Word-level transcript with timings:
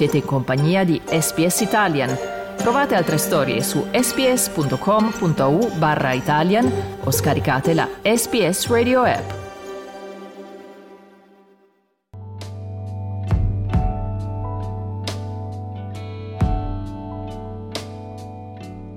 Siete 0.00 0.16
in 0.16 0.24
compagnia 0.24 0.82
di 0.82 0.98
SPS 1.04 1.60
Italian. 1.60 2.16
Trovate 2.56 2.94
altre 2.94 3.18
storie 3.18 3.62
su 3.62 3.84
sps.com.au 3.92 5.76
barra 5.76 6.14
Italian 6.14 6.72
o 7.04 7.10
scaricate 7.10 7.74
la 7.74 7.86
SPS 8.02 8.68
Radio 8.68 9.02
app. 9.02 9.30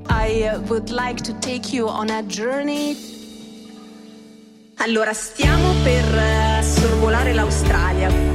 I 0.08 0.56
would 0.70 0.90
like 0.90 1.22
to 1.24 1.38
take 1.40 1.76
you 1.76 1.86
on 1.86 2.10
a 2.12 2.24
journey. 2.24 2.96
Allora, 4.78 5.12
stiamo 5.12 5.74
per 5.84 6.16
eh, 6.16 6.64
sorvolare 6.64 7.34
l'Australia. 7.34 8.33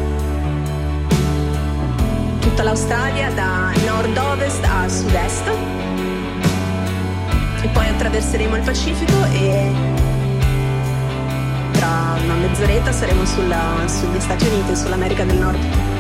Tutta 2.59 2.71
l'Australia 2.71 3.31
da 3.31 3.73
nord-ovest 3.87 4.65
a 4.65 4.89
sud-est. 4.89 5.47
E 7.63 7.69
poi 7.69 7.87
attraverseremo 7.87 8.57
il 8.57 8.63
Pacifico 8.63 9.15
e 9.31 9.71
tra 11.71 12.17
una 12.21 12.35
mezz'oretta 12.35 12.91
saremo 12.91 13.25
sulla- 13.27 13.87
sugli 13.87 14.19
Stati 14.19 14.49
Uniti, 14.49 14.75
sull'America 14.75 15.23
del 15.23 15.37
Nord. 15.37 15.98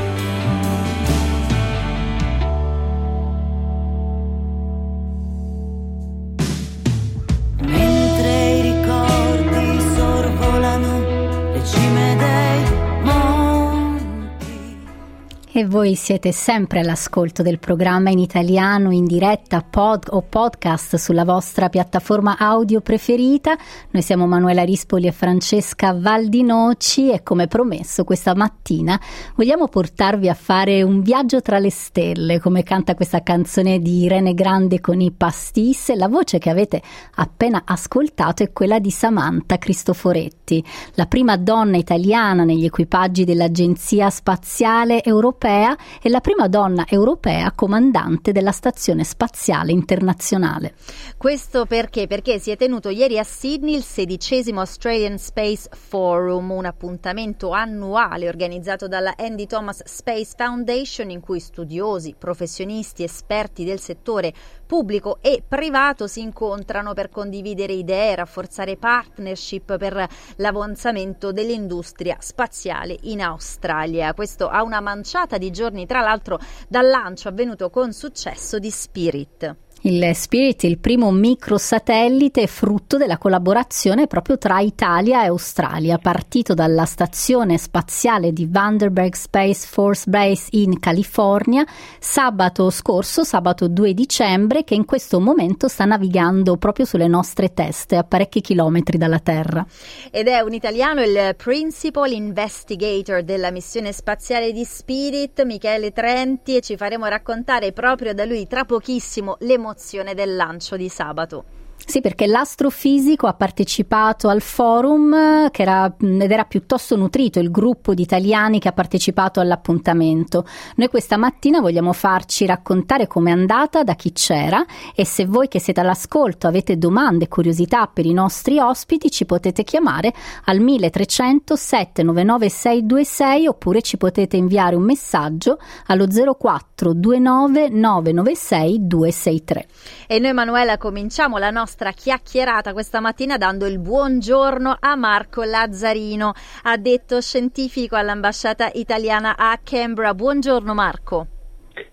E 15.58 15.66
voi 15.66 15.96
siete 15.96 16.30
sempre 16.30 16.78
all'ascolto 16.78 17.42
del 17.42 17.58
programma 17.58 18.10
in 18.10 18.20
italiano 18.20 18.92
in 18.92 19.06
diretta 19.06 19.60
pod 19.68 20.06
o 20.10 20.22
podcast 20.22 20.94
sulla 20.94 21.24
vostra 21.24 21.68
piattaforma 21.68 22.36
audio 22.38 22.80
preferita. 22.80 23.56
Noi 23.90 24.02
siamo 24.04 24.28
Manuela 24.28 24.62
Rispoli 24.62 25.08
e 25.08 25.10
Francesca 25.10 25.92
Valdinoci 25.98 27.10
e 27.10 27.24
come 27.24 27.48
promesso 27.48 28.04
questa 28.04 28.36
mattina 28.36 29.00
vogliamo 29.34 29.66
portarvi 29.66 30.28
a 30.28 30.34
fare 30.34 30.84
un 30.84 31.02
viaggio 31.02 31.42
tra 31.42 31.58
le 31.58 31.72
stelle, 31.72 32.38
come 32.38 32.62
canta 32.62 32.94
questa 32.94 33.24
canzone 33.24 33.80
di 33.80 34.04
Irene 34.04 34.34
Grande 34.34 34.78
con 34.78 35.00
i 35.00 35.10
Pastis 35.10 35.92
la 35.96 36.06
voce 36.06 36.38
che 36.38 36.50
avete 36.50 36.80
appena 37.16 37.62
ascoltato 37.64 38.44
è 38.44 38.52
quella 38.52 38.78
di 38.78 38.92
Samantha 38.92 39.58
Cristoforetti, 39.58 40.64
la 40.94 41.06
prima 41.06 41.36
donna 41.36 41.78
italiana 41.78 42.44
negli 42.44 42.64
equipaggi 42.64 43.24
dell'Agenzia 43.24 44.08
Spaziale 44.08 45.02
Europea 45.02 45.46
e 45.48 46.10
la 46.10 46.20
prima 46.20 46.46
donna 46.46 46.84
europea 46.86 47.52
comandante 47.52 48.32
della 48.32 48.52
Stazione 48.52 49.02
Spaziale 49.02 49.72
Internazionale. 49.72 50.74
Questo 51.16 51.64
perché? 51.64 52.06
Perché 52.06 52.38
si 52.38 52.50
è 52.50 52.56
tenuto 52.56 52.90
ieri 52.90 53.18
a 53.18 53.24
Sydney 53.24 53.74
il 53.74 53.82
sedicesimo 53.82 54.60
Australian 54.60 55.16
Space 55.16 55.68
Forum, 55.70 56.50
un 56.50 56.66
appuntamento 56.66 57.50
annuale 57.50 58.28
organizzato 58.28 58.88
dalla 58.88 59.14
Andy 59.16 59.46
Thomas 59.46 59.82
Space 59.84 60.34
Foundation 60.36 61.08
in 61.08 61.20
cui 61.20 61.40
studiosi, 61.40 62.14
professionisti, 62.18 63.02
esperti 63.02 63.64
del 63.64 63.80
settore 63.80 64.34
pubblico 64.68 65.16
e 65.22 65.42
privato 65.48 66.06
si 66.06 66.20
incontrano 66.20 66.92
per 66.92 67.08
condividere 67.08 67.72
idee, 67.72 68.14
rafforzare 68.14 68.76
partnership 68.76 69.78
per 69.78 70.06
l'avanzamento 70.36 71.32
dell'industria 71.32 72.18
spaziale 72.20 72.96
in 73.04 73.22
Australia. 73.22 74.12
Questo 74.12 74.46
a 74.46 74.62
una 74.62 74.80
manciata 74.80 75.38
di 75.38 75.50
giorni, 75.50 75.86
tra 75.86 76.02
l'altro 76.02 76.38
dal 76.68 76.86
lancio 76.86 77.28
avvenuto 77.28 77.70
con 77.70 77.92
successo 77.92 78.58
di 78.58 78.70
Spirit. 78.70 79.56
Il 79.82 80.10
Spirit, 80.16 80.64
il 80.64 80.78
primo 80.78 81.12
microsatellite, 81.12 82.48
frutto 82.48 82.96
della 82.96 83.16
collaborazione 83.16 84.08
proprio 84.08 84.36
tra 84.36 84.58
Italia 84.58 85.22
e 85.22 85.28
Australia, 85.28 85.98
partito 85.98 86.52
dalla 86.52 86.84
stazione 86.84 87.56
spaziale 87.58 88.32
di 88.32 88.48
Vandenberg 88.50 89.14
Space 89.14 89.64
Force 89.68 90.10
Base 90.10 90.48
in 90.50 90.80
California 90.80 91.64
sabato 92.00 92.70
scorso, 92.70 93.22
sabato 93.22 93.68
2 93.68 93.94
dicembre, 93.94 94.64
che 94.64 94.74
in 94.74 94.84
questo 94.84 95.20
momento 95.20 95.68
sta 95.68 95.84
navigando 95.84 96.56
proprio 96.56 96.84
sulle 96.84 97.06
nostre 97.06 97.54
teste 97.54 97.94
a 97.94 98.02
parecchi 98.02 98.40
chilometri 98.40 98.98
dalla 98.98 99.20
Terra. 99.20 99.64
Ed 100.10 100.26
è 100.26 100.40
un 100.40 100.54
italiano 100.54 101.02
il 101.02 101.36
principal 101.36 102.10
investigator 102.10 103.22
della 103.22 103.52
missione 103.52 103.92
spaziale 103.92 104.50
di 104.50 104.64
Spirit, 104.64 105.44
Michele 105.44 105.92
Trenti, 105.92 106.56
e 106.56 106.62
ci 106.62 106.76
faremo 106.76 107.06
raccontare 107.06 107.70
proprio 107.70 108.12
da 108.12 108.24
lui 108.24 108.48
tra 108.48 108.64
pochissimo 108.64 109.36
l'emozione 109.68 110.14
del 110.14 110.34
lancio 110.34 110.76
di 110.76 110.88
sabato. 110.88 111.44
Sì, 111.86 112.00
perché 112.00 112.26
l'astrofisico 112.26 113.26
ha 113.26 113.34
partecipato 113.34 114.28
al 114.28 114.42
forum 114.42 115.14
eh, 115.14 115.50
era, 115.52 115.94
ed 115.98 116.30
era 116.30 116.44
piuttosto 116.44 116.96
nutrito 116.96 117.38
il 117.38 117.50
gruppo 117.50 117.94
di 117.94 118.02
italiani 118.02 118.58
che 118.58 118.68
ha 118.68 118.72
partecipato 118.72 119.40
all'appuntamento. 119.40 120.44
Noi 120.74 120.88
questa 120.88 121.16
mattina 121.16 121.60
vogliamo 121.60 121.92
farci 121.92 122.46
raccontare 122.46 123.06
com'è 123.06 123.30
andata, 123.30 123.84
da 123.84 123.94
chi 123.94 124.12
c'era 124.12 124.64
e 124.94 125.06
se 125.06 125.24
voi 125.24 125.48
che 125.48 125.60
siete 125.60 125.80
all'ascolto 125.80 126.46
avete 126.46 126.76
domande 126.76 127.24
e 127.24 127.28
curiosità 127.28 127.86
per 127.86 128.04
i 128.06 128.12
nostri 128.12 128.58
ospiti 128.58 129.10
ci 129.10 129.24
potete 129.24 129.62
chiamare 129.62 130.12
al 130.44 130.58
1300 130.58 131.56
799 131.56 132.48
626 132.48 133.46
oppure 133.46 133.82
ci 133.82 133.96
potete 133.96 134.36
inviare 134.36 134.74
un 134.74 134.82
messaggio 134.82 135.58
allo 135.86 136.06
04 136.06 136.92
29 136.92 137.68
996 137.70 138.86
263. 138.86 139.66
E 140.06 140.18
noi 140.18 140.32
Manuela 140.32 140.76
cominciamo 140.76 141.38
la 141.38 141.50
nostra 141.50 141.66
chiacchierata 141.92 142.72
questa 142.72 143.00
mattina 143.00 143.36
dando 143.36 143.66
il 143.66 143.78
buongiorno 143.78 144.76
a 144.80 144.96
Marco 144.96 145.42
Lazzarino, 145.42 146.32
addetto 146.62 147.20
scientifico 147.20 147.96
all'ambasciata 147.96 148.70
italiana 148.72 149.36
a 149.36 149.58
Canberra. 149.62 150.14
Buongiorno 150.14 150.74
Marco. 150.74 151.26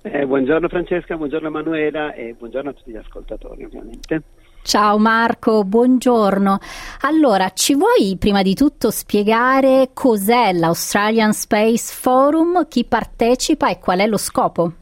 Eh, 0.01 0.25
buongiorno 0.25 0.67
Francesca, 0.67 1.15
buongiorno 1.15 1.47
Emanuela 1.47 2.13
e 2.13 2.33
buongiorno 2.37 2.69
a 2.69 2.73
tutti 2.73 2.91
gli 2.91 2.97
ascoltatori 2.97 3.63
ovviamente. 3.63 4.21
Ciao 4.63 4.97
Marco, 4.97 5.63
buongiorno. 5.63 6.57
Allora, 7.01 7.49
ci 7.51 7.75
vuoi 7.75 8.17
prima 8.17 8.41
di 8.41 8.55
tutto 8.55 8.89
spiegare 8.89 9.91
cos'è 9.93 10.53
l'Australian 10.53 11.33
Space 11.33 11.93
Forum, 11.93 12.67
chi 12.67 12.83
partecipa 12.83 13.69
e 13.69 13.77
qual 13.77 13.99
è 13.99 14.07
lo 14.07 14.17
scopo? 14.17 14.73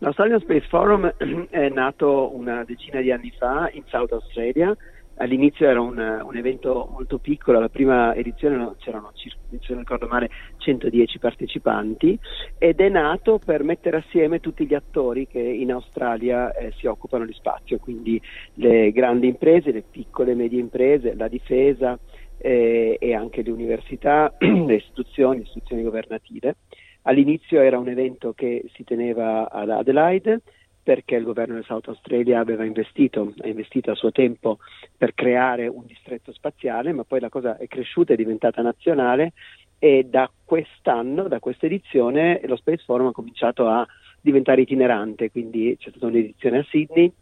L'Australian 0.00 0.40
Space 0.40 0.66
Forum 0.68 1.12
è 1.50 1.68
nato 1.70 2.34
una 2.34 2.62
decina 2.64 3.00
di 3.00 3.10
anni 3.10 3.32
fa 3.36 3.68
in 3.72 3.82
South 3.86 4.12
Australia. 4.12 4.76
All'inizio 5.20 5.66
era 5.68 5.80
un, 5.80 5.98
un 5.98 6.36
evento 6.36 6.88
molto 6.92 7.18
piccolo, 7.18 7.58
alla 7.58 7.68
prima 7.68 8.14
edizione 8.14 8.54
no- 8.54 8.76
c'erano, 8.78 9.10
se 9.14 9.32
non 9.70 9.78
ricordo 9.80 10.06
male, 10.06 10.30
110 10.58 11.18
partecipanti 11.18 12.16
ed 12.56 12.78
è 12.78 12.88
nato 12.88 13.40
per 13.44 13.64
mettere 13.64 13.96
assieme 13.96 14.38
tutti 14.38 14.64
gli 14.64 14.74
attori 14.74 15.26
che 15.26 15.40
in 15.40 15.72
Australia 15.72 16.52
eh, 16.52 16.72
si 16.76 16.86
occupano 16.86 17.24
di 17.24 17.32
spazio, 17.32 17.78
quindi 17.78 18.22
le 18.54 18.92
grandi 18.92 19.26
imprese, 19.26 19.72
le 19.72 19.82
piccole 19.82 20.30
e 20.30 20.36
medie 20.36 20.60
imprese, 20.60 21.16
la 21.16 21.26
difesa 21.26 21.98
eh, 22.36 22.96
e 23.00 23.14
anche 23.14 23.42
le 23.42 23.50
università, 23.50 24.32
le 24.38 24.74
istituzioni, 24.74 25.38
le 25.38 25.42
istituzioni 25.42 25.82
governative. 25.82 26.54
All'inizio 27.02 27.60
era 27.60 27.78
un 27.78 27.88
evento 27.88 28.32
che 28.32 28.64
si 28.74 28.84
teneva 28.84 29.50
ad 29.50 29.70
Adelaide 29.70 30.40
perché 30.82 31.16
il 31.16 31.24
governo 31.24 31.54
del 31.54 31.64
South 31.64 31.88
Australia 31.88 32.40
aveva 32.40 32.64
investito, 32.64 33.34
ha 33.42 33.46
investito 33.46 33.90
a 33.90 33.94
suo 33.94 34.10
tempo 34.10 34.58
per 34.96 35.12
creare 35.12 35.66
un 35.66 35.84
distretto 35.84 36.32
spaziale, 36.32 36.92
ma 36.92 37.04
poi 37.04 37.20
la 37.20 37.28
cosa 37.28 37.58
è 37.58 37.66
cresciuta, 37.66 38.14
è 38.14 38.16
diventata 38.16 38.62
nazionale 38.62 39.32
e 39.78 40.06
da 40.08 40.30
quest'anno, 40.44 41.28
da 41.28 41.40
questa 41.40 41.66
edizione, 41.66 42.40
lo 42.46 42.56
Space 42.56 42.84
Forum 42.84 43.08
ha 43.08 43.12
cominciato 43.12 43.68
a 43.68 43.86
diventare 44.20 44.62
itinerante, 44.62 45.30
quindi 45.30 45.76
c'è 45.78 45.90
stata 45.90 46.06
un'edizione 46.06 46.58
a 46.58 46.64
Sydney, 46.64 47.12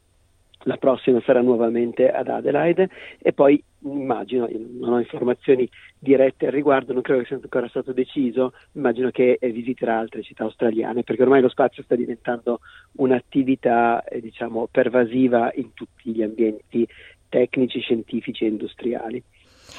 la 0.64 0.76
prossima 0.79 1.20
sarà 1.25 1.43
nuovamente 1.43 2.11
ad 2.11 2.29
Adelaide 2.29 2.88
e 3.19 3.32
poi 3.32 3.62
immagino, 3.81 4.49
non 4.50 4.94
ho 4.94 4.99
informazioni 4.99 5.69
dirette 5.99 6.47
al 6.47 6.53
riguardo, 6.53 6.93
non 6.93 7.03
credo 7.03 7.20
che 7.20 7.26
sia 7.26 7.38
ancora 7.41 7.69
stato 7.69 7.93
deciso, 7.93 8.53
immagino 8.73 9.11
che 9.11 9.38
eh, 9.41 9.50
visiterà 9.50 9.99
altre 9.99 10.23
città 10.23 10.44
australiane 10.44 11.05
perché 11.05 11.23
ormai 11.23 11.41
lo 11.41 11.49
spazio 11.49 11.82
sta 11.82 11.94
diventando 11.94 12.61
un'attività 12.93 14.03
eh, 14.05 14.20
diciamo 14.20 14.69
pervasiva 14.70 15.53
in 15.55 15.73
tutti 15.73 16.11
gli 16.11 16.23
ambienti 16.23 16.87
tecnici, 17.29 17.81
scientifici 17.81 18.44
e 18.44 18.49
industriali. 18.49 19.23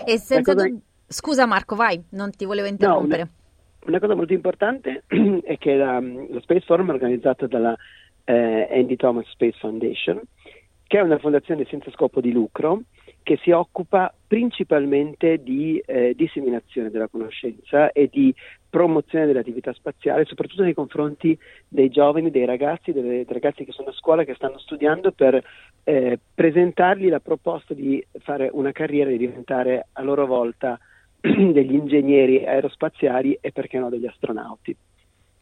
E 0.05 0.17
senza 0.17 0.53
cosa- 0.53 0.67
dub- 0.67 0.81
Scusa 1.09 1.45
Marco, 1.45 1.75
vai, 1.75 2.01
non 2.11 2.31
ti 2.31 2.43
volevo 2.43 2.67
interrompere. 2.67 3.21
una, 3.21 3.31
una 3.85 3.99
cosa 3.99 4.15
molto 4.15 4.33
importante 4.33 5.03
è 5.43 5.57
che 5.57 5.75
la- 5.75 5.99
lo 5.99 6.39
Space 6.41 6.65
Forum 6.65 6.89
è 6.89 6.93
organizzato 6.93 7.47
dalla 7.47 7.75
eh, 8.25 8.67
Andy 8.71 8.97
Thomas 8.97 9.25
Space 9.29 9.57
Foundation, 9.59 10.21
che 10.87 10.97
è 10.97 11.01
una 11.01 11.19
fondazione 11.19 11.65
senza 11.65 11.91
scopo 11.91 12.21
di 12.21 12.31
lucro 12.31 12.81
che 13.21 13.37
si 13.41 13.51
occupa 13.51 14.13
principalmente 14.25 15.43
di 15.43 15.83
eh, 15.85 16.13
disseminazione 16.15 16.89
della 16.89 17.09
conoscenza 17.09 17.91
e 17.91 18.07
di 18.09 18.33
promozione 18.69 19.25
dell'attività 19.25 19.73
spaziale, 19.73 20.23
soprattutto 20.23 20.63
nei 20.63 20.73
confronti 20.73 21.37
dei 21.67 21.89
giovani, 21.89 22.31
dei 22.31 22.45
ragazzi, 22.45 22.93
dei, 22.93 23.25
ragazzi 23.27 23.65
che 23.65 23.73
sono 23.73 23.89
a 23.89 23.93
scuola, 23.93 24.23
che 24.23 24.35
stanno 24.35 24.57
studiando, 24.59 25.11
per 25.11 25.43
eh, 25.83 26.17
presentargli 26.33 27.09
la 27.09 27.19
proposta 27.19 27.73
di 27.73 28.01
fare 28.19 28.49
una 28.53 28.71
carriera, 28.71 29.09
di 29.09 29.17
diventare 29.17 29.87
a 29.91 30.01
loro 30.01 30.25
volta 30.25 30.79
degli 31.19 31.73
ingegneri 31.73 32.45
aerospaziali 32.45 33.37
e 33.41 33.51
perché 33.51 33.77
no 33.77 33.89
degli 33.89 34.07
astronauti. 34.07 34.75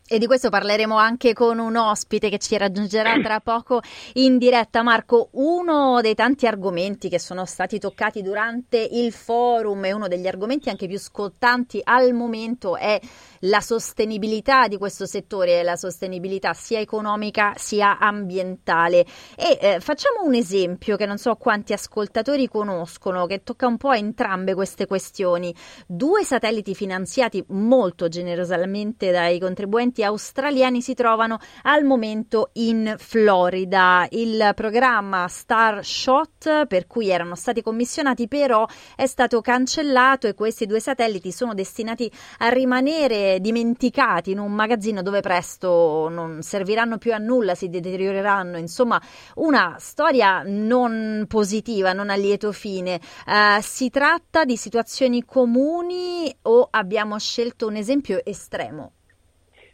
E 0.07 0.19
di 0.19 0.27
questo 0.27 0.49
parleremo 0.49 0.95
anche 0.97 1.33
con 1.33 1.57
un 1.57 1.75
ospite 1.77 2.29
che 2.29 2.37
ci 2.37 2.55
raggiungerà 2.55 3.15
tra 3.23 3.39
poco 3.39 3.81
in 4.13 4.37
diretta. 4.37 4.83
Marco, 4.83 5.29
uno 5.31 5.99
dei 5.99 6.13
tanti 6.13 6.45
argomenti 6.45 7.09
che 7.09 7.17
sono 7.17 7.43
stati 7.45 7.79
toccati 7.79 8.21
durante 8.21 8.77
il 8.77 9.11
forum 9.11 9.83
e 9.83 9.93
uno 9.93 10.07
degli 10.07 10.27
argomenti 10.27 10.69
anche 10.69 10.85
più 10.85 10.99
scottanti 10.99 11.81
al 11.83 12.13
momento 12.13 12.77
è 12.77 12.99
la 13.39 13.61
sostenibilità 13.61 14.67
di 14.67 14.77
questo 14.77 15.07
settore, 15.07 15.63
la 15.63 15.75
sostenibilità 15.75 16.53
sia 16.53 16.79
economica 16.79 17.53
sia 17.55 17.97
ambientale. 17.97 19.07
E 19.35 19.57
eh, 19.59 19.79
facciamo 19.79 20.21
un 20.23 20.35
esempio 20.35 20.97
che 20.97 21.07
non 21.07 21.17
so 21.17 21.33
quanti 21.33 21.73
ascoltatori 21.73 22.47
conoscono, 22.47 23.25
che 23.25 23.41
tocca 23.41 23.65
un 23.65 23.77
po' 23.77 23.89
a 23.89 23.97
entrambe 23.97 24.53
queste 24.53 24.85
questioni. 24.85 25.51
Due 25.87 26.23
satelliti 26.23 26.75
finanziati 26.75 27.43
molto 27.47 28.07
generosamente 28.07 29.09
dai 29.09 29.39
contribuenti 29.39 29.93
studenti 29.95 30.03
australiani 30.03 30.81
si 30.81 30.93
trovano 30.93 31.39
al 31.63 31.85
momento 31.85 32.49
in 32.53 32.95
Florida. 32.97 34.05
Il 34.09 34.51
programma 34.53 35.27
Starshot, 35.27 36.67
per 36.67 36.87
cui 36.87 37.09
erano 37.09 37.35
stati 37.35 37.61
commissionati, 37.61 38.27
però 38.27 38.65
è 38.95 39.05
stato 39.05 39.39
cancellato 39.39 40.27
e 40.27 40.33
questi 40.33 40.65
due 40.65 40.81
satelliti 40.81 41.31
sono 41.31 41.53
destinati 41.53 42.11
a 42.39 42.49
rimanere 42.49 43.39
dimenticati 43.39 44.31
in 44.31 44.39
un 44.39 44.51
magazzino 44.51 45.01
dove 45.01 45.21
presto 45.21 46.09
non 46.09 46.41
serviranno 46.41 46.97
più 46.97 47.13
a 47.13 47.17
nulla, 47.17 47.55
si 47.55 47.69
deterioreranno. 47.69 48.57
Insomma, 48.57 49.01
una 49.35 49.77
storia 49.79 50.43
non 50.45 51.25
positiva, 51.27 51.93
non 51.93 52.09
a 52.09 52.15
lieto 52.15 52.51
fine. 52.51 52.99
Uh, 53.25 53.61
si 53.61 53.89
tratta 53.89 54.43
di 54.43 54.57
situazioni 54.57 55.23
comuni 55.23 56.35
o 56.43 56.67
abbiamo 56.69 57.17
scelto 57.17 57.67
un 57.67 57.75
esempio 57.75 58.23
estremo? 58.23 58.94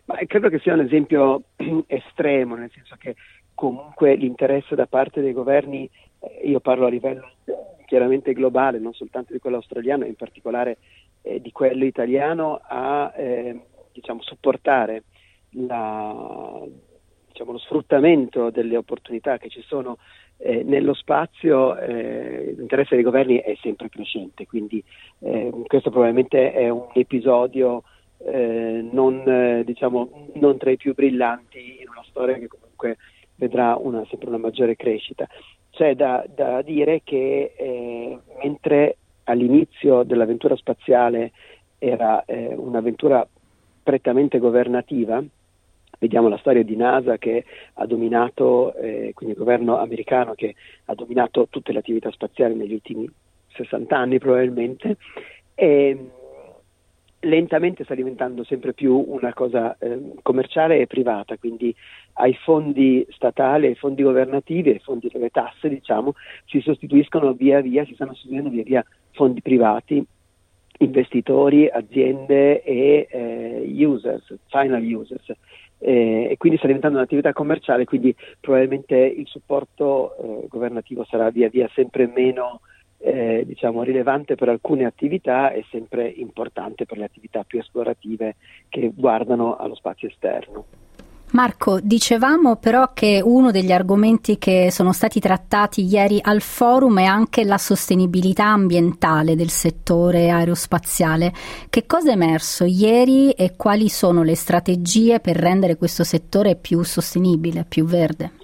Ma 0.06 0.16
credo 0.26 0.50
che 0.50 0.60
sia 0.60 0.74
un 0.74 0.82
esempio 0.82 1.44
estremo, 1.88 2.56
nel 2.56 2.72
senso 2.74 2.96
che 2.98 3.16
comunque 3.54 4.16
l'interesse 4.16 4.76
da 4.76 4.88
parte 4.88 5.22
dei 5.22 5.34
governi, 5.34 5.90
eh, 6.20 6.42
io 6.48 6.60
parlo 6.60 6.86
a 6.86 6.90
livello 6.90 7.30
chiaramente 7.86 8.34
globale, 8.34 8.80
non 8.80 8.94
soltanto 8.94 9.34
di 9.34 9.40
quello 9.40 9.58
australiano, 9.58 10.06
in 10.06 10.16
particolare 10.16 10.78
eh, 11.24 11.42
di 11.42 11.52
quello 11.52 11.84
italiano, 11.84 12.60
a 12.64 13.12
eh, 13.16 13.60
diciamo, 13.92 14.22
supportare 14.22 15.04
la, 15.52 16.62
diciamo, 17.28 17.52
lo 17.52 17.58
sfruttamento 17.58 18.50
delle 18.50 18.78
opportunità 18.78 19.38
che 19.38 19.50
ci 19.50 19.62
sono 19.62 19.98
eh, 20.38 20.64
nello 20.64 20.94
spazio 20.94 21.78
eh, 21.78 22.54
l'interesse 22.58 22.96
dei 22.96 23.04
governi 23.04 23.38
è 23.38 23.56
sempre 23.62 23.90
crescente, 23.90 24.48
quindi 24.48 24.84
eh, 25.20 25.52
questo 25.68 25.90
probabilmente 25.90 26.52
è 26.54 26.70
un 26.70 26.88
episodio 26.94 27.84
eh, 28.26 28.88
non, 28.92 29.24
eh, 29.28 29.64
diciamo, 29.64 30.30
non, 30.34 30.58
tra 30.58 30.72
i 30.72 30.78
più 30.78 30.94
brillanti 30.94 31.80
in 31.82 31.90
una 31.90 32.04
storia 32.10 32.38
che 32.38 32.48
comunque 32.48 32.98
vedrà 33.36 33.76
una, 33.76 34.06
sempre 34.10 34.28
una 34.28 34.38
maggiore 34.38 34.76
crescita. 34.76 35.28
C'è 35.72 35.96
da, 35.96 36.26
da 36.34 36.62
dire 36.62 37.02
che 37.04 37.54
eh, 37.56 38.18
mentre 38.44 38.98
all'inizio 39.24 40.04
dell'avventura 40.04 40.56
spaziale 40.56 41.32
era 41.78 42.24
eh, 42.26 42.54
un'avventura 42.54 43.28
prettamente 43.84 44.38
governativa, 44.38 45.24
vediamo 45.98 46.28
la 46.28 46.38
storia 46.38 46.64
di 46.64 46.76
NASA 46.76 47.18
che 47.18 47.46
ha 47.74 47.86
dominato, 47.86 48.76
eh, 48.76 49.12
quindi 49.14 49.36
il 49.36 49.40
governo 49.40 49.78
americano 49.78 50.34
che 50.34 50.56
ha 50.86 50.94
dominato 50.94 51.48
tutte 51.50 51.72
le 51.72 51.80
attività 51.80 52.12
spaziali 52.12 52.56
negli 52.56 52.74
ultimi 52.74 53.10
60 53.54 53.98
anni 53.98 54.20
probabilmente, 54.20 54.98
e, 55.56 56.10
lentamente 57.22 57.84
sta 57.84 57.94
diventando 57.94 58.44
sempre 58.44 58.74
più 58.74 59.04
una 59.08 59.34
cosa 59.34 59.76
eh, 59.80 60.14
commerciale 60.22 60.80
e 60.80 60.88
privata, 60.88 61.38
quindi 61.38 61.74
ai 62.14 62.34
fondi 62.34 63.06
statali, 63.12 63.68
ai 63.68 63.76
fondi 63.76 64.04
governativi, 64.04 64.70
ai 64.72 64.80
fondi 64.80 65.10
delle 65.12 65.30
tasse, 65.30 65.70
diciamo, 65.70 66.14
si 66.46 66.60
sostituiscono 66.62 67.34
via 67.34 67.62
via, 67.62 67.86
si 67.86 67.94
stanno 67.94 68.14
sostituendo 68.14 68.50
via 68.50 68.64
via 68.64 68.86
fondi 69.12 69.42
privati, 69.42 70.04
investitori, 70.80 71.68
aziende 71.70 72.64
e 72.64 73.08
eh, 73.10 73.86
users, 73.86 74.34
final 74.48 74.84
users. 74.84 75.32
Eh, 75.84 76.28
e 76.32 76.38
quindi 76.38 76.58
sta 76.58 76.68
diventando 76.68 76.98
un'attività 76.98 77.34
commerciale, 77.34 77.86
quindi 77.86 78.16
probabilmente 78.40 78.96
il 78.96 79.28
supporto 79.28 80.16
eh, 80.44 80.48
governativo 80.48 81.04
sarà 81.06 81.30
via 81.30 81.50
via 81.50 81.70
sempre 81.74 82.06
meno 82.08 82.62
eh, 83.04 83.44
diciamo, 83.46 83.84
rilevante 83.84 84.36
per 84.36 84.50
alcune 84.50 84.86
attività 84.86 85.52
e 85.52 85.66
sempre 85.70 86.08
importante 86.08 86.86
per 86.86 86.98
le 86.98 87.06
attività 87.06 87.44
più 87.44 87.60
esplorative 87.60 88.36
che 88.70 88.92
guardano 88.96 89.56
allo 89.56 89.76
spazio 89.76 90.08
esterno. 90.08 90.66
Marco, 91.32 91.80
dicevamo 91.80 92.58
però 92.58 92.92
che 92.94 93.22
uno 93.24 93.52
degli 93.52 93.72
argomenti 93.72 94.38
che 94.38 94.70
sono 94.70 94.92
stati 94.92 95.22
trattati 95.22 95.86
ieri 95.86 96.20
al 96.22 96.42
forum 96.42 97.00
è 97.00 97.06
anche 97.06 97.46
la 97.46 97.58
sostenibilità 97.58 98.48
ambientale 98.48 99.38
del 99.38 99.50
settore 99.50 100.30
aerospaziale. 100.30 101.32
Che 101.70 101.86
cosa 101.86 102.10
è 102.10 102.14
emerso 102.16 102.66
ieri 102.66 103.32
e 103.32 103.54
quali 103.56 103.88
sono 103.88 104.24
le 104.24 104.36
strategie 104.36 105.22
per 105.22 105.38
rendere 105.38 105.78
questo 105.78 106.04
settore 106.04 106.58
più 106.58 106.84
sostenibile, 106.84 107.66
più 107.66 107.86
verde? 107.86 108.40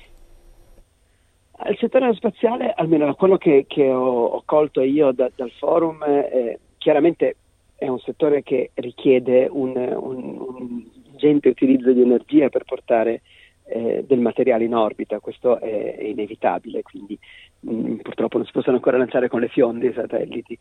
Il 1.66 1.78
settore 1.80 2.06
aerospaziale, 2.06 2.72
almeno 2.76 3.14
quello 3.16 3.38
che, 3.38 3.66
che 3.68 3.90
ho, 3.90 4.26
ho, 4.26 4.44
colto 4.46 4.82
io 4.82 5.12
da, 5.12 5.30
dal 5.36 5.52
forum, 5.52 6.04
eh, 6.04 6.60
chiaramente 6.78 7.36
è 7.76 7.88
un 7.88 8.00
settore 8.00 8.44
che 8.44 8.72
richiede 8.76 9.48
un, 9.50 9.76
un, 9.76 10.38
un 10.40 10.84
ingente 11.12 11.50
utilizzo 11.50 11.92
di 11.92 12.02
energia 12.02 12.50
per 12.50 12.64
portare 12.64 13.22
eh, 13.66 14.04
del 14.08 14.20
materiale 14.20 14.64
in 14.64 14.76
orbita, 14.76 15.20
questo 15.20 15.60
è, 15.60 15.96
è 15.96 16.04
inevitabile, 16.04 16.84
quindi 16.84 17.18
mh, 17.62 17.72
mm, 17.72 17.96
purtroppo 17.98 18.38
non 18.38 18.46
si 18.46 18.52
possono 18.52 18.76
ancora 18.78 18.98
lanciare 18.98 19.28
con 19.28 19.42
le 19.42 19.50
fionde 19.50 19.88
i 19.88 19.94
satelliti. 19.94 20.58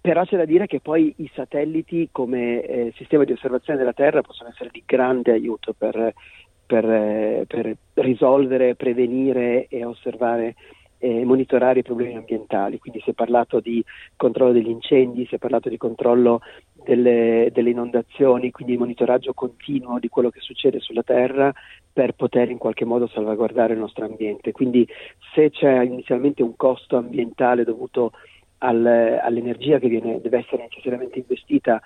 Però 0.00 0.22
c'è 0.24 0.36
da 0.36 0.44
dire 0.44 0.66
che 0.66 0.80
poi 0.80 1.14
i 1.16 1.30
satelliti 1.32 2.08
come 2.12 2.60
eh, 2.62 2.92
sistema 2.96 3.24
di 3.24 3.32
osservazione 3.32 3.78
della 3.78 3.94
Terra 3.94 4.20
possono 4.20 4.50
essere 4.50 4.68
di 4.70 4.82
grande 4.84 5.32
aiuto 5.32 5.72
per 5.72 6.12
per, 6.66 6.84
eh, 6.84 7.44
per 7.46 7.76
risolvere, 7.94 8.74
prevenire 8.74 9.66
e 9.68 9.84
osservare 9.84 10.54
e 11.04 11.22
monitorare 11.22 11.80
i 11.80 11.82
problemi 11.82 12.16
ambientali. 12.16 12.78
Quindi 12.78 13.00
si 13.00 13.10
è 13.10 13.12
parlato 13.12 13.60
di 13.60 13.84
controllo 14.16 14.52
degli 14.52 14.70
incendi, 14.70 15.26
si 15.26 15.34
è 15.34 15.38
parlato 15.38 15.68
di 15.68 15.76
controllo 15.76 16.40
delle, 16.82 17.50
delle, 17.52 17.70
inondazioni, 17.70 18.50
quindi 18.50 18.78
monitoraggio 18.78 19.34
continuo 19.34 19.98
di 19.98 20.08
quello 20.08 20.30
che 20.30 20.40
succede 20.40 20.80
sulla 20.80 21.02
Terra 21.02 21.52
per 21.92 22.12
poter 22.12 22.48
in 22.48 22.56
qualche 22.56 22.86
modo 22.86 23.06
salvaguardare 23.06 23.74
il 23.74 23.80
nostro 23.80 24.06
ambiente. 24.06 24.52
Quindi 24.52 24.88
se 25.34 25.50
c'è 25.50 25.82
inizialmente 25.82 26.42
un 26.42 26.56
costo 26.56 26.96
ambientale 26.96 27.64
dovuto 27.64 28.12
al, 28.58 28.86
all'energia 29.22 29.78
che 29.78 29.88
viene, 29.88 30.22
deve 30.22 30.38
essere 30.38 30.62
necessariamente 30.62 31.18
investita 31.18 31.82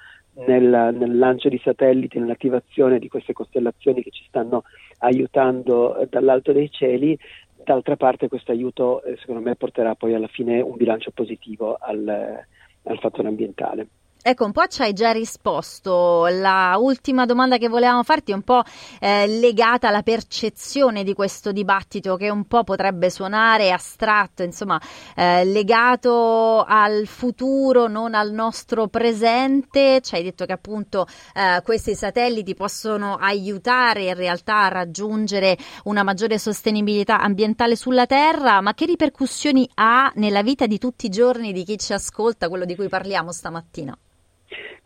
nel, 0.47 0.95
nel, 0.95 1.19
lancio 1.19 1.49
di 1.49 1.61
satelliti, 1.63 2.19
nell'attivazione 2.19 2.99
di 2.99 3.09
queste 3.09 3.33
costellazioni 3.33 4.03
che 4.03 4.11
ci 4.11 4.25
stanno 4.29 4.65
aiutando 4.99 5.97
eh, 5.97 6.07
dall'alto 6.09 6.53
dei 6.53 6.71
cieli, 6.71 7.19
d'altra 7.65 7.97
parte 7.97 8.29
questo 8.29 8.53
aiuto 8.53 9.03
eh, 9.03 9.17
secondo 9.19 9.43
me 9.43 9.57
porterà 9.57 9.95
poi 9.95 10.15
alla 10.15 10.29
fine 10.29 10.61
un 10.61 10.77
bilancio 10.77 11.11
positivo 11.11 11.77
al, 11.79 12.45
al 12.85 12.99
fattore 12.99 13.29
ambientale. 13.29 13.89
Ecco, 14.29 14.45
un 14.45 14.53
po' 14.53 14.67
ci 14.67 14.83
hai 14.83 14.93
già 14.93 15.11
risposto. 15.11 16.27
La 16.27 16.77
ultima 16.79 17.25
domanda 17.25 17.57
che 17.57 17.71
volevamo 17.71 18.03
farti 18.03 18.33
è 18.33 18.35
un 18.35 18.43
po' 18.43 18.63
eh, 19.01 19.27
legata 19.27 19.89
alla 19.89 20.03
percezione 20.03 21.03
di 21.03 21.15
questo 21.15 21.51
dibattito 21.51 22.15
che 22.17 22.29
un 22.29 22.45
po' 22.45 22.63
potrebbe 22.63 23.09
suonare 23.09 23.71
astratto, 23.71 24.43
insomma, 24.43 24.79
eh, 25.17 25.47
legato 25.47 26.63
al 26.63 27.07
futuro, 27.07 27.89
non 27.89 28.13
al 28.13 28.31
nostro 28.31 28.89
presente. 28.89 30.03
Ci 30.03 30.17
hai 30.17 30.23
detto 30.23 30.45
che 30.45 30.53
appunto 30.53 31.07
eh, 31.35 31.63
questi 31.63 31.95
satelliti 31.95 32.53
possono 32.55 33.17
aiutare 33.17 34.09
in 34.09 34.15
realtà 34.15 34.65
a 34.65 34.69
raggiungere 34.69 35.57
una 35.85 36.03
maggiore 36.03 36.39
sostenibilità 36.39 37.19
ambientale 37.19 37.77
sulla 37.77 38.05
Terra, 38.05 38.61
ma 38.61 38.75
che 38.75 38.85
ripercussioni 38.85 39.67
ha 39.77 40.13
nella 40.17 40.43
vita 40.43 40.67
di 40.67 40.77
tutti 40.77 41.07
i 41.07 41.09
giorni 41.09 41.55
di 41.55 41.65
chi 41.65 41.79
ci 41.79 41.95
ascolta, 41.95 42.51
quello 42.51 42.67
di 42.67 42.77
cui 42.77 42.91
parliamo 42.91 43.33
stamattina? 43.33 43.99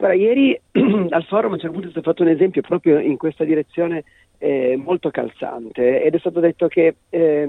Guarda, 0.02 0.18
ieri 0.18 0.60
al 1.10 1.24
forum 1.26 1.52
a 1.52 1.54
un 1.54 1.60
certo 1.60 1.74
punto 1.74 1.86
è 1.86 1.90
stato 1.92 2.10
fatto 2.10 2.22
un 2.24 2.30
esempio 2.30 2.60
proprio 2.60 2.98
in 2.98 3.16
questa 3.16 3.44
direzione 3.44 4.02
eh, 4.38 4.74
molto 4.76 5.10
calzante 5.10 6.02
ed 6.02 6.12
è 6.12 6.18
stato 6.18 6.40
detto 6.40 6.66
che 6.66 6.96
eh, 7.08 7.48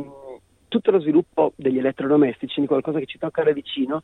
tutto 0.68 0.92
lo 0.92 1.00
sviluppo 1.00 1.54
degli 1.56 1.80
elettrodomestici, 1.80 2.64
qualcosa 2.68 3.00
che 3.00 3.08
ci 3.08 3.18
tocca 3.18 3.42
da 3.42 3.54
vicino, 3.54 4.02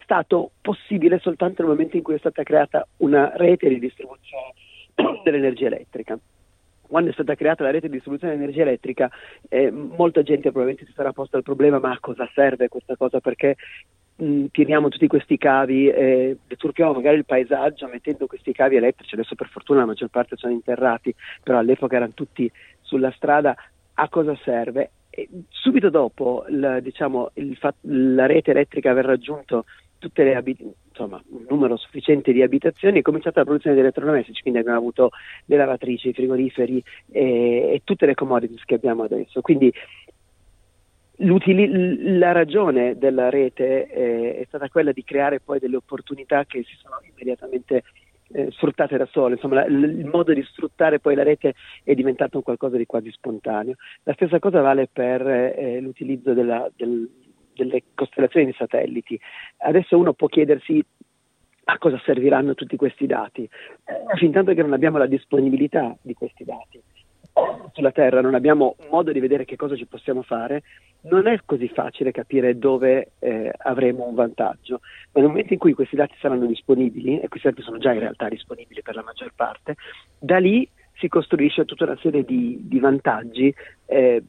stato 0.00 0.52
possibile 0.60 1.18
soltanto 1.18 1.62
nel 1.62 1.72
momento 1.72 1.96
in 1.96 2.04
cui 2.04 2.14
è 2.14 2.18
stata 2.18 2.44
creata 2.44 2.86
una 2.98 3.32
rete 3.34 3.68
di 3.68 3.80
distribuzione 3.80 4.54
dell'energia 5.24 5.66
elettrica 5.66 6.16
quando 6.86 7.10
è 7.10 7.12
stata 7.12 7.34
creata 7.34 7.64
la 7.64 7.72
rete 7.72 7.88
di 7.88 7.94
distribuzione 7.94 8.36
di 8.36 8.42
energia 8.42 8.62
elettrica, 8.62 9.10
eh, 9.48 9.70
molta 9.70 10.22
gente 10.22 10.52
probabilmente 10.52 10.84
si 10.86 10.92
sarà 10.92 11.12
posta 11.12 11.36
il 11.36 11.42
problema 11.42 11.80
ma 11.80 11.90
a 11.90 11.98
cosa 11.98 12.28
serve 12.32 12.68
questa 12.68 12.94
cosa? 12.96 13.18
Perché 13.20 13.56
mh, 14.16 14.46
tiriamo 14.52 14.88
tutti 14.88 15.06
questi 15.06 15.36
cavi 15.38 15.88
e 15.88 16.36
deturpiamo 16.46 16.92
magari 16.92 17.16
il 17.16 17.24
paesaggio 17.24 17.88
mettendo 17.88 18.26
questi 18.26 18.52
cavi 18.52 18.76
elettrici, 18.76 19.14
adesso 19.14 19.34
per 19.34 19.48
fortuna 19.48 19.80
la 19.80 19.86
maggior 19.86 20.08
parte 20.08 20.36
sono 20.36 20.52
interrati, 20.52 21.14
però 21.42 21.58
all'epoca 21.58 21.96
erano 21.96 22.12
tutti 22.14 22.50
sulla 22.80 23.12
strada, 23.12 23.56
a 23.94 24.08
cosa 24.08 24.36
serve? 24.44 24.90
E 25.10 25.28
subito 25.48 25.90
dopo 25.90 26.44
la, 26.48 26.80
diciamo, 26.80 27.30
fat- 27.54 27.76
la 27.82 28.26
rete 28.26 28.50
elettrica 28.50 28.90
aver 28.90 29.04
raggiunto 29.04 29.64
abitazioni, 30.06 30.74
insomma, 30.88 31.22
un 31.30 31.46
numero 31.48 31.76
sufficiente 31.76 32.32
di 32.32 32.42
abitazioni, 32.42 32.98
è 32.98 33.02
cominciata 33.02 33.38
la 33.38 33.46
produzione 33.46 33.74
di 33.74 33.82
elettrodomestici, 33.82 34.42
quindi 34.42 34.60
abbiamo 34.60 34.78
avuto 34.78 35.10
le 35.46 35.56
lavatrici, 35.56 36.08
i 36.08 36.12
frigoriferi 36.12 36.82
e, 37.10 37.22
e 37.72 37.80
tutte 37.84 38.06
le 38.06 38.14
commodities 38.14 38.64
che 38.64 38.74
abbiamo 38.74 39.04
adesso. 39.04 39.40
Quindi 39.40 39.72
la 41.16 42.32
ragione 42.32 42.98
della 42.98 43.30
rete 43.30 43.86
eh, 43.86 44.40
è 44.40 44.44
stata 44.46 44.68
quella 44.68 44.92
di 44.92 45.04
creare 45.04 45.40
poi 45.40 45.60
delle 45.60 45.76
opportunità 45.76 46.44
che 46.44 46.64
si 46.64 46.74
sono 46.76 46.98
immediatamente 47.08 47.84
eh, 48.32 48.50
sfruttate 48.50 48.96
da 48.96 49.06
sole, 49.06 49.34
insomma 49.34 49.56
la, 49.56 49.64
il 49.66 50.06
modo 50.06 50.32
di 50.32 50.42
sfruttare 50.42 50.98
poi 50.98 51.14
la 51.14 51.22
rete 51.22 51.54
è 51.84 51.94
diventato 51.94 52.40
qualcosa 52.42 52.76
di 52.76 52.86
quasi 52.86 53.10
spontaneo. 53.12 53.74
La 54.02 54.14
stessa 54.14 54.40
cosa 54.40 54.60
vale 54.60 54.88
per 54.92 55.24
eh, 55.26 55.80
l'utilizzo 55.80 56.32
della, 56.32 56.68
del, 56.74 57.08
delle 57.54 57.82
costellazioni 57.94 58.46
di 58.46 58.54
satelliti. 58.58 59.18
Adesso 59.58 59.96
uno 59.96 60.14
può 60.14 60.26
chiedersi 60.26 60.84
a 61.66 61.78
cosa 61.78 62.00
serviranno 62.04 62.54
tutti 62.54 62.76
questi 62.76 63.06
dati, 63.06 63.44
eh, 63.44 64.16
fin 64.16 64.32
tanto 64.32 64.52
che 64.52 64.62
non 64.62 64.72
abbiamo 64.72 64.98
la 64.98 65.06
disponibilità 65.06 65.96
di 66.02 66.14
questi 66.14 66.44
dati 66.44 66.82
sulla 67.74 67.90
Terra, 67.90 68.20
non 68.20 68.34
abbiamo 68.34 68.76
modo 68.88 69.10
di 69.10 69.18
vedere 69.18 69.44
che 69.44 69.56
cosa 69.56 69.74
ci 69.74 69.86
possiamo 69.86 70.22
fare, 70.22 70.62
non 71.02 71.26
è 71.26 71.38
così 71.44 71.68
facile 71.68 72.12
capire 72.12 72.56
dove 72.56 73.12
eh, 73.18 73.52
avremo 73.58 74.06
un 74.06 74.14
vantaggio, 74.14 74.80
ma 75.12 75.20
nel 75.20 75.28
momento 75.28 75.52
in 75.52 75.58
cui 75.58 75.74
questi 75.74 75.96
dati 75.96 76.14
saranno 76.20 76.46
disponibili, 76.46 77.20
e 77.20 77.28
questi 77.28 77.48
dati 77.48 77.62
sono 77.62 77.78
già 77.78 77.92
in 77.92 77.98
realtà 77.98 78.28
disponibili 78.28 78.80
per 78.82 78.94
la 78.94 79.02
maggior 79.02 79.32
parte, 79.34 79.74
da 80.18 80.38
lì 80.38 80.68
si 80.94 81.08
costruisce 81.08 81.64
tutta 81.64 81.84
una 81.84 81.98
serie 82.00 82.24
di, 82.24 82.60
di 82.62 82.78
vantaggi 82.78 83.52
eh, 83.86 84.22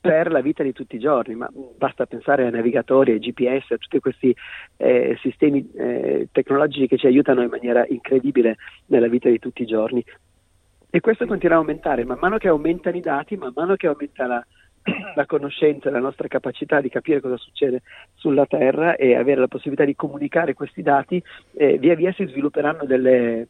per 0.00 0.30
la 0.30 0.40
vita 0.40 0.64
di 0.64 0.72
tutti 0.72 0.96
i 0.96 1.00
giorni, 1.00 1.36
ma 1.36 1.48
basta 1.76 2.06
pensare 2.06 2.44
ai 2.44 2.50
navigatori, 2.50 3.12
ai 3.12 3.20
GPS, 3.20 3.70
a 3.70 3.76
tutti 3.76 4.00
questi 4.00 4.34
eh, 4.76 5.16
sistemi 5.20 5.68
eh, 5.76 6.28
tecnologici 6.32 6.88
che 6.88 6.96
ci 6.96 7.06
aiutano 7.06 7.42
in 7.42 7.48
maniera 7.48 7.86
incredibile 7.88 8.56
nella 8.86 9.08
vita 9.08 9.28
di 9.28 9.38
tutti 9.38 9.62
i 9.62 9.66
giorni. 9.66 10.04
E 10.96 11.00
questo 11.00 11.26
continuerà 11.26 11.56
a 11.56 11.58
aumentare, 11.58 12.06
man 12.06 12.16
mano 12.18 12.38
che 12.38 12.48
aumentano 12.48 12.96
i 12.96 13.02
dati, 13.02 13.36
man 13.36 13.52
mano 13.54 13.76
che 13.76 13.86
aumenta 13.86 14.26
la, 14.26 14.42
la 15.14 15.26
conoscenza, 15.26 15.90
la 15.90 15.98
nostra 15.98 16.26
capacità 16.26 16.80
di 16.80 16.88
capire 16.88 17.20
cosa 17.20 17.36
succede 17.36 17.82
sulla 18.14 18.46
Terra 18.46 18.96
e 18.96 19.14
avere 19.14 19.40
la 19.40 19.46
possibilità 19.46 19.84
di 19.84 19.94
comunicare 19.94 20.54
questi 20.54 20.80
dati, 20.80 21.22
eh, 21.52 21.76
via 21.76 21.94
via 21.94 22.14
si 22.14 22.24
svilupperanno 22.24 22.86
delle, 22.86 23.46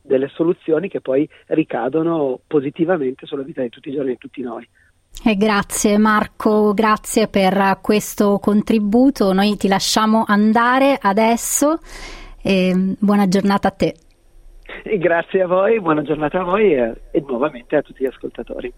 delle 0.00 0.28
soluzioni 0.28 0.88
che 0.88 1.02
poi 1.02 1.28
ricadono 1.48 2.40
positivamente 2.46 3.26
sulla 3.26 3.42
vita 3.42 3.60
di 3.60 3.68
tutti 3.68 3.90
i 3.90 3.92
giorni 3.92 4.12
di 4.12 4.18
tutti 4.18 4.40
noi. 4.40 4.66
E 5.22 5.36
grazie 5.36 5.98
Marco, 5.98 6.72
grazie 6.72 7.28
per 7.28 7.78
questo 7.82 8.38
contributo. 8.38 9.34
Noi 9.34 9.54
ti 9.58 9.68
lasciamo 9.68 10.24
andare 10.26 10.96
adesso 10.98 11.78
e 12.40 12.94
buona 12.98 13.28
giornata 13.28 13.68
a 13.68 13.72
te. 13.72 13.94
Grazie 14.98 15.42
a 15.42 15.46
voi, 15.46 15.80
buona 15.80 16.02
giornata 16.02 16.40
a 16.40 16.44
voi 16.44 16.74
e, 16.74 16.94
e 17.10 17.24
nuovamente 17.26 17.76
a 17.76 17.82
tutti 17.82 18.02
gli 18.02 18.06
ascoltatori. 18.06 18.72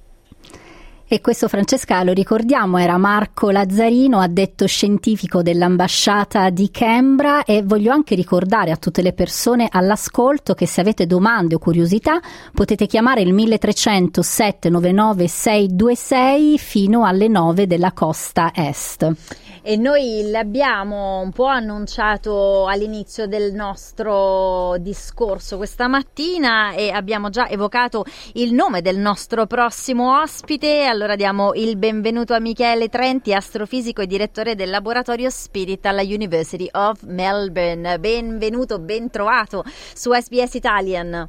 E 1.12 1.20
questo 1.20 1.48
Francesca, 1.48 2.04
lo 2.04 2.12
ricordiamo, 2.12 2.78
era 2.78 2.96
Marco 2.96 3.50
Lazzarino, 3.50 4.20
addetto 4.20 4.64
scientifico 4.68 5.42
dell'ambasciata 5.42 6.50
di 6.50 6.70
Canberra 6.70 7.42
e 7.42 7.64
voglio 7.64 7.90
anche 7.90 8.14
ricordare 8.14 8.70
a 8.70 8.76
tutte 8.76 9.02
le 9.02 9.12
persone 9.12 9.66
all'ascolto 9.68 10.54
che 10.54 10.68
se 10.68 10.80
avete 10.80 11.08
domande 11.08 11.56
o 11.56 11.58
curiosità 11.58 12.20
potete 12.54 12.86
chiamare 12.86 13.22
il 13.22 13.32
1300 13.32 14.22
799 14.22 15.26
626 15.26 16.58
fino 16.58 17.04
alle 17.04 17.26
9 17.26 17.66
della 17.66 17.90
costa 17.90 18.52
est 18.54 19.48
e 19.62 19.76
noi 19.76 20.30
l'abbiamo 20.30 21.20
un 21.20 21.32
po' 21.32 21.46
annunciato 21.46 22.66
all'inizio 22.66 23.26
del 23.26 23.52
nostro 23.52 24.76
discorso 24.78 25.56
questa 25.56 25.86
mattina 25.86 26.72
e 26.72 26.90
abbiamo 26.90 27.28
già 27.28 27.48
evocato 27.48 28.04
il 28.34 28.54
nome 28.54 28.80
del 28.80 28.96
nostro 28.96 29.46
prossimo 29.46 30.20
ospite. 30.20 30.86
Allora 31.00 31.16
diamo 31.16 31.54
il 31.54 31.78
benvenuto 31.78 32.35
a 32.35 32.40
Michele 32.40 32.90
Trenti, 32.90 33.33
astrofisico 33.33 34.02
e 34.02 34.07
direttore 34.07 34.54
del 34.54 34.69
laboratorio 34.69 35.30
Spirit 35.30 35.87
alla 35.87 36.02
University 36.02 36.69
of 36.71 37.04
Melbourne. 37.04 37.99
Benvenuto, 37.99 38.78
ben 38.78 39.09
trovato 39.09 39.62
su 39.64 40.12
SBS 40.12 40.57
Italian. 40.57 41.26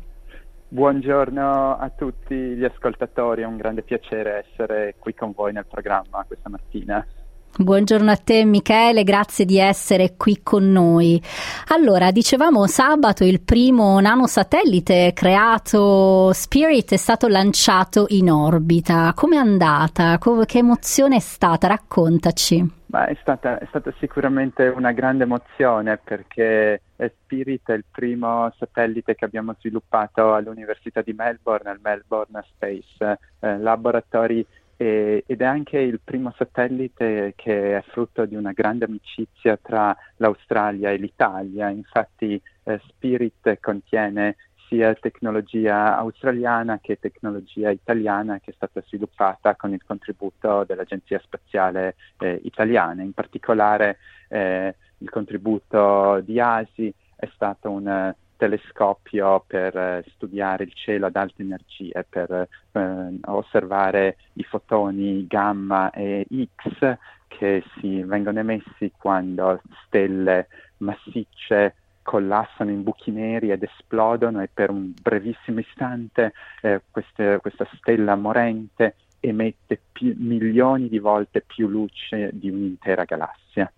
Buongiorno 0.68 1.78
a 1.78 1.90
tutti 1.90 2.36
gli 2.36 2.66
ascoltatori, 2.66 3.44
è 3.44 3.46
un 3.46 3.56
grande 3.56 3.84
piacere 3.84 4.46
essere 4.46 4.96
qui 5.00 5.14
con 5.14 5.32
voi 5.34 5.54
nel 5.54 5.66
programma 5.66 6.26
questa 6.28 6.50
mattina. 6.50 7.08
Buongiorno 7.54 8.10
a 8.10 8.16
te 8.16 8.46
Michele, 8.46 9.04
grazie 9.04 9.44
di 9.44 9.60
essere 9.60 10.16
qui 10.16 10.40
con 10.42 10.72
noi. 10.72 11.22
Allora, 11.68 12.10
dicevamo 12.10 12.66
sabato 12.66 13.26
il 13.26 13.42
primo 13.42 14.00
nanosatellite 14.00 15.12
creato 15.14 16.32
Spirit 16.32 16.94
è 16.94 16.98
stato 16.98 17.28
lanciato 17.28 18.06
in 18.08 18.32
orbita. 18.32 19.12
Come 19.14 19.36
è 19.36 19.40
andata? 19.40 20.18
Che 20.18 20.58
emozione 20.58 21.18
è 21.18 21.20
stata? 21.20 21.68
Raccontaci. 21.68 22.80
È, 22.90 23.18
stata, 23.20 23.60
è 23.60 23.66
stata 23.68 23.94
sicuramente 24.00 24.68
una 24.68 24.94
grande 24.94 25.24
emozione 25.24 25.98
perché 26.02 26.82
Spirit 26.96 27.70
è 27.70 27.74
il 27.74 27.86
primo 27.90 28.52
satellite 28.58 29.16
che 29.16 29.26
abbiamo 29.26 29.56
sviluppato 29.60 30.34
all'Università 30.34 31.02
di 31.02 31.14
Melbourne, 31.14 31.70
al 31.70 31.80
Melbourne 31.82 32.44
Space 32.54 33.20
eh, 33.40 33.58
Laboratory 33.58 34.46
e, 34.82 35.24
ed 35.28 35.42
è 35.42 35.46
anche 35.46 35.78
il 35.78 36.00
primo 36.04 36.34
satellite 36.36 37.34
che 37.36 37.78
è 37.78 37.84
frutto 37.90 38.26
di 38.26 38.36
una 38.36 38.52
grande 38.52 38.86
amicizia 38.86 39.56
tra 39.62 39.96
l'Australia 40.16 40.90
e 40.90 40.98
l'Italia. 40.98 41.70
Infatti 41.70 42.42
eh, 42.64 42.82
Spirit 42.88 43.60
contiene 43.60 44.38
sia 44.68 44.96
tecnologia 44.96 45.96
australiana 45.98 46.80
che 46.82 46.98
tecnologia 46.98 47.70
italiana 47.70 48.40
che 48.40 48.50
è 48.52 48.54
stata 48.56 48.82
sviluppata 48.88 49.56
con 49.56 49.72
il 49.72 49.84
contributo 49.86 50.64
dell'Agenzia 50.64 51.20
Spaziale 51.20 51.96
eh, 52.18 52.40
Italiana. 52.44 53.04
In 53.04 53.14
particolare 53.14 54.00
eh, 54.30 54.76
il 54.98 55.10
contributo 55.12 56.22
di 56.22 56.40
ASI 56.40 56.92
è 57.16 57.30
stato 57.36 57.70
un 57.70 58.16
telescopio 58.42 59.44
per 59.46 59.78
eh, 59.78 60.04
studiare 60.16 60.64
il 60.64 60.74
cielo 60.74 61.06
ad 61.06 61.16
alte 61.16 61.44
energie, 61.44 62.04
per 62.10 62.48
eh, 62.72 63.20
osservare 63.26 64.18
i 64.34 64.44
fotoni 64.44 65.28
gamma 65.28 65.92
e 65.92 66.26
X 66.28 66.98
che 67.28 67.64
si 67.76 68.02
vengono 68.02 68.40
emessi 68.40 68.92
quando 68.98 69.62
stelle 69.86 70.48
massicce 70.78 71.76
collassano 72.02 72.72
in 72.72 72.82
buchi 72.82 73.12
neri 73.12 73.52
ed 73.52 73.62
esplodono 73.62 74.42
e 74.42 74.50
per 74.52 74.72
un 74.72 74.92
brevissimo 75.00 75.60
istante 75.60 76.34
eh, 76.62 76.82
queste, 76.90 77.38
questa 77.42 77.68
stella 77.76 78.16
morente 78.16 78.96
emette 79.20 79.80
più, 79.92 80.16
milioni 80.18 80.90
di 80.90 80.98
volte 80.98 81.42
più 81.42 81.68
luce 81.68 82.32
di 82.34 82.50
un'intera 82.50 83.04
galassia. 83.04 83.72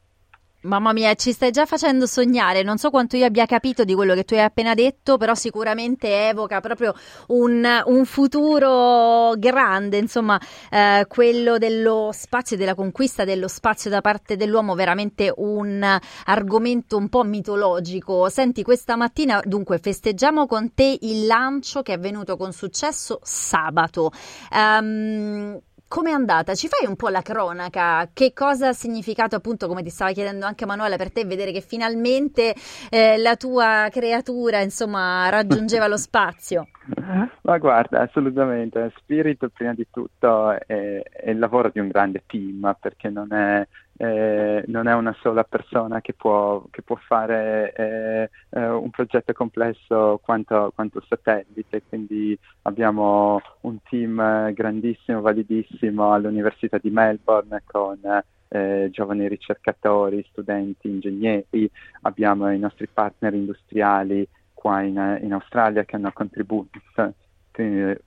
Mamma 0.64 0.94
mia, 0.94 1.14
ci 1.16 1.34
stai 1.34 1.52
già 1.52 1.66
facendo 1.66 2.06
sognare. 2.06 2.64
Non 2.64 2.78
so 2.78 2.90
quanto 2.90 3.18
io 3.18 3.26
abbia 3.26 3.46
capito 3.46 3.84
di 3.84 3.94
quello 3.94 4.14
che 4.14 4.24
tu 4.24 4.34
hai 4.34 4.40
appena 4.42 4.74
detto, 4.74 5.18
però 5.18 5.36
sicuramente 5.36 6.30
evoca 6.30 6.62
proprio 6.62 6.94
un, 7.28 7.68
un 7.86 8.06
futuro 8.06 9.34
grande, 9.38 9.98
insomma, 9.98 10.40
eh, 10.72 11.06
quello 11.10 11.58
dello 11.58 12.12
spazio 12.14 12.56
e 12.56 12.60
della 12.60 12.76
conquista 12.76 13.26
dello 13.26 13.50
spazio 13.50 13.90
da 13.90 14.00
parte 14.00 14.38
dell'uomo, 14.38 14.74
veramente 14.74 15.34
un 15.36 16.00
argomento 16.26 16.96
un 16.96 17.10
po' 17.10 17.24
mitologico. 17.24 18.30
Senti, 18.30 18.64
questa 18.64 18.96
mattina 18.96 19.42
dunque 19.44 19.80
festeggiamo 19.80 20.48
con 20.48 20.74
te 20.74 20.98
il 21.02 21.26
lancio 21.26 21.82
che 21.82 21.92
è 21.92 21.96
avvenuto 21.96 22.38
con 22.38 22.54
successo 22.54 23.20
sabato. 23.22 24.12
Um, 24.50 25.60
come 25.94 26.10
è 26.10 26.14
andata? 26.14 26.56
Ci 26.56 26.70
fai 26.70 26.90
un 26.90 26.96
po' 26.96 27.10
la 27.10 27.22
cronaca? 27.22 28.10
Che 28.12 28.34
cosa 28.34 28.70
ha 28.70 28.74
significato, 28.74 29.36
appunto, 29.36 29.68
come 29.68 29.84
ti 29.84 29.92
stava 29.92 30.12
chiedendo 30.12 30.48
anche 30.48 30.66
Manuela, 30.66 30.96
per 30.96 31.12
te 31.12 31.24
vedere 31.24 31.52
che 31.52 31.62
finalmente 31.62 32.56
eh, 32.90 33.20
la 33.20 33.36
tua 33.36 33.90
creatura, 33.92 34.60
insomma, 34.62 35.30
raggiungeva 35.30 35.86
lo 35.86 35.98
spazio? 35.98 36.70
Ma 37.44 37.58
guarda, 37.60 38.02
assolutamente. 38.02 38.92
Spirit, 38.98 39.48
prima 39.54 39.76
di 39.76 39.86
tutto, 39.92 40.50
è, 40.50 40.66
è, 40.66 41.30
il 41.30 41.38
lavoro 41.38 41.70
di 41.72 41.80
un 41.80 41.90
grande 41.90 42.24
team, 42.26 42.76
perché 42.82 43.10
non 43.10 43.32
è 43.32 43.68
eh, 43.98 44.64
non 44.68 44.88
è 44.88 44.94
una 44.94 45.16
sola 45.22 45.44
persona 45.44 46.02
che 46.02 46.14
può, 46.14 46.64
che 46.72 46.82
può 46.82 46.96
fare 46.96 47.74
eh, 47.76 48.30
eh, 48.50 48.70
un 48.70 48.90
progetto 48.90 49.34
complesso 49.34 50.20
quanto, 50.24 50.72
quanto 50.74 51.04
satellite, 51.08 51.84
quindi 51.88 52.38
abbiamo 52.64 53.40
un 53.62 53.78
team 53.90 54.52
grandissimo, 54.54 55.22
validissimo 55.22 56.12
all'Università 56.12 56.78
di 56.78 56.90
Melbourne 56.90 57.62
con 57.66 58.00
eh, 58.48 58.90
giovani 58.92 59.28
ricercatori, 59.28 60.26
studenti, 60.30 60.88
ingegneri, 60.88 61.70
abbiamo 62.02 62.52
i 62.52 62.60
nostri 62.60 62.88
partner 62.88 63.34
industriali 63.34 64.28
qua 64.54 64.82
in, 64.82 65.20
in 65.22 65.34
Australia 65.34 65.84
che 65.84 65.96
hanno 65.96 66.12
contribuito, 66.14 66.80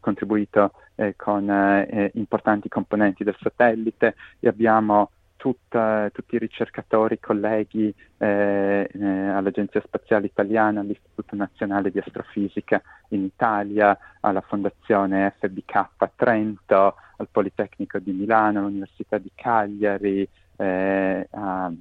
contribuito 0.01 0.73
eh, 0.95 1.15
con 1.17 1.49
eh, 1.51 2.11
importanti 2.15 2.69
componenti 2.69 3.25
del 3.25 3.37
satellite. 3.39 4.15
E 4.41 4.49
abbiamo 4.49 5.11
tutta, 5.37 6.11
tutti 6.13 6.35
i 6.35 6.39
ricercatori, 6.39 7.21
colleghi 7.21 7.95
eh, 8.19 8.89
eh, 8.91 9.07
all'Agenzia 9.07 9.81
Spaziale 9.85 10.27
Italiana, 10.27 10.81
all'Istituto 10.81 11.37
Nazionale 11.37 11.91
di 11.91 11.99
Astrofisica 11.99 12.83
in 13.09 13.25
Italia, 13.25 13.97
alla 14.21 14.41
Fondazione 14.41 15.35
FBK 15.39 15.75
a 15.97 16.11
Trento, 16.15 16.95
al 17.19 17.29
Politecnico 17.31 17.99
di 17.99 18.13
Milano, 18.13 18.61
all'Università 18.61 19.19
di 19.19 19.31
Cagliari, 19.35 20.29
eh, 20.57 21.29
a, 21.31 21.73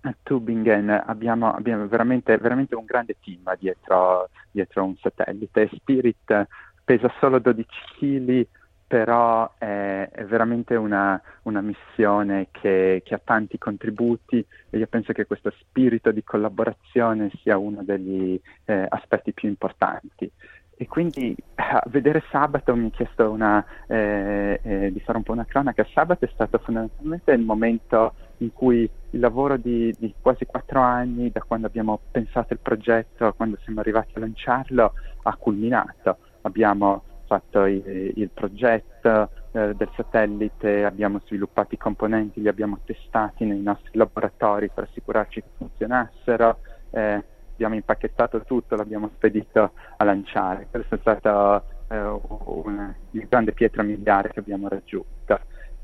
a, 0.00 0.14
Tübingen. 0.22 0.88
Abbiamo, 1.06 1.52
abbiamo 1.52 1.86
veramente, 1.86 2.36
veramente, 2.38 2.74
un 2.74 2.84
grande 2.84 3.16
team 3.20 3.54
dietro, 3.58 4.30
dietro 4.50 4.84
un 4.84 4.96
satellite. 4.96 5.68
Spirit 5.74 6.46
pesa 6.84 7.12
solo 7.18 7.40
12 7.40 7.68
kg 7.98 8.46
però 8.86 9.52
è, 9.58 10.08
è 10.12 10.24
veramente 10.24 10.76
una, 10.76 11.20
una 11.42 11.60
missione 11.60 12.48
che, 12.52 13.02
che, 13.04 13.14
ha 13.14 13.20
tanti 13.22 13.58
contributi 13.58 14.44
e 14.70 14.78
io 14.78 14.86
penso 14.86 15.12
che 15.12 15.26
questo 15.26 15.52
spirito 15.58 16.12
di 16.12 16.22
collaborazione 16.22 17.30
sia 17.42 17.58
uno 17.58 17.82
degli 17.82 18.40
eh, 18.64 18.86
aspetti 18.88 19.32
più 19.32 19.48
importanti. 19.48 20.30
E 20.78 20.86
quindi 20.86 21.34
a 21.54 21.82
vedere 21.86 22.22
sabato 22.30 22.76
mi 22.76 22.88
ha 22.88 22.90
chiesto 22.90 23.30
una, 23.30 23.64
eh, 23.86 24.60
eh, 24.62 24.92
di 24.92 25.00
fare 25.00 25.16
un 25.16 25.24
po' 25.24 25.32
una 25.32 25.46
cronaca. 25.46 25.86
Sabato 25.92 26.26
è 26.26 26.30
stato 26.32 26.58
fondamentalmente 26.58 27.32
il 27.32 27.40
momento 27.40 28.14
in 28.38 28.52
cui 28.52 28.88
il 29.10 29.20
lavoro 29.20 29.56
di, 29.56 29.94
di 29.98 30.14
quasi 30.20 30.44
quattro 30.44 30.80
anni, 30.80 31.30
da 31.32 31.40
quando 31.40 31.66
abbiamo 31.66 31.98
pensato 32.10 32.52
il 32.52 32.58
progetto 32.58 33.32
quando 33.32 33.56
siamo 33.64 33.80
arrivati 33.80 34.12
a 34.16 34.20
lanciarlo, 34.20 34.92
ha 35.22 35.36
culminato. 35.36 36.18
Abbiamo 36.42 37.02
fatto 37.26 37.64
il, 37.64 38.12
il 38.14 38.30
progetto 38.32 39.30
eh, 39.52 39.74
del 39.74 39.90
satellite, 39.94 40.84
abbiamo 40.84 41.20
sviluppato 41.26 41.74
i 41.74 41.78
componenti, 41.78 42.40
li 42.40 42.48
abbiamo 42.48 42.78
testati 42.84 43.44
nei 43.44 43.60
nostri 43.60 43.96
laboratori 43.98 44.68
per 44.68 44.84
assicurarci 44.84 45.42
che 45.42 45.48
funzionassero, 45.56 46.58
eh, 46.90 47.24
abbiamo 47.52 47.74
impacchettato 47.74 48.42
tutto, 48.42 48.76
l'abbiamo 48.76 49.10
spedito 49.14 49.72
a 49.96 50.04
lanciare. 50.04 50.68
Questo 50.70 50.96
è 50.96 50.98
stato 50.98 51.64
eh, 51.88 51.98
una, 51.98 52.94
il 53.12 53.26
grande 53.28 53.52
pietra 53.52 53.82
miliare 53.82 54.30
che 54.30 54.40
abbiamo 54.40 54.68
raggiunto. 54.68 55.40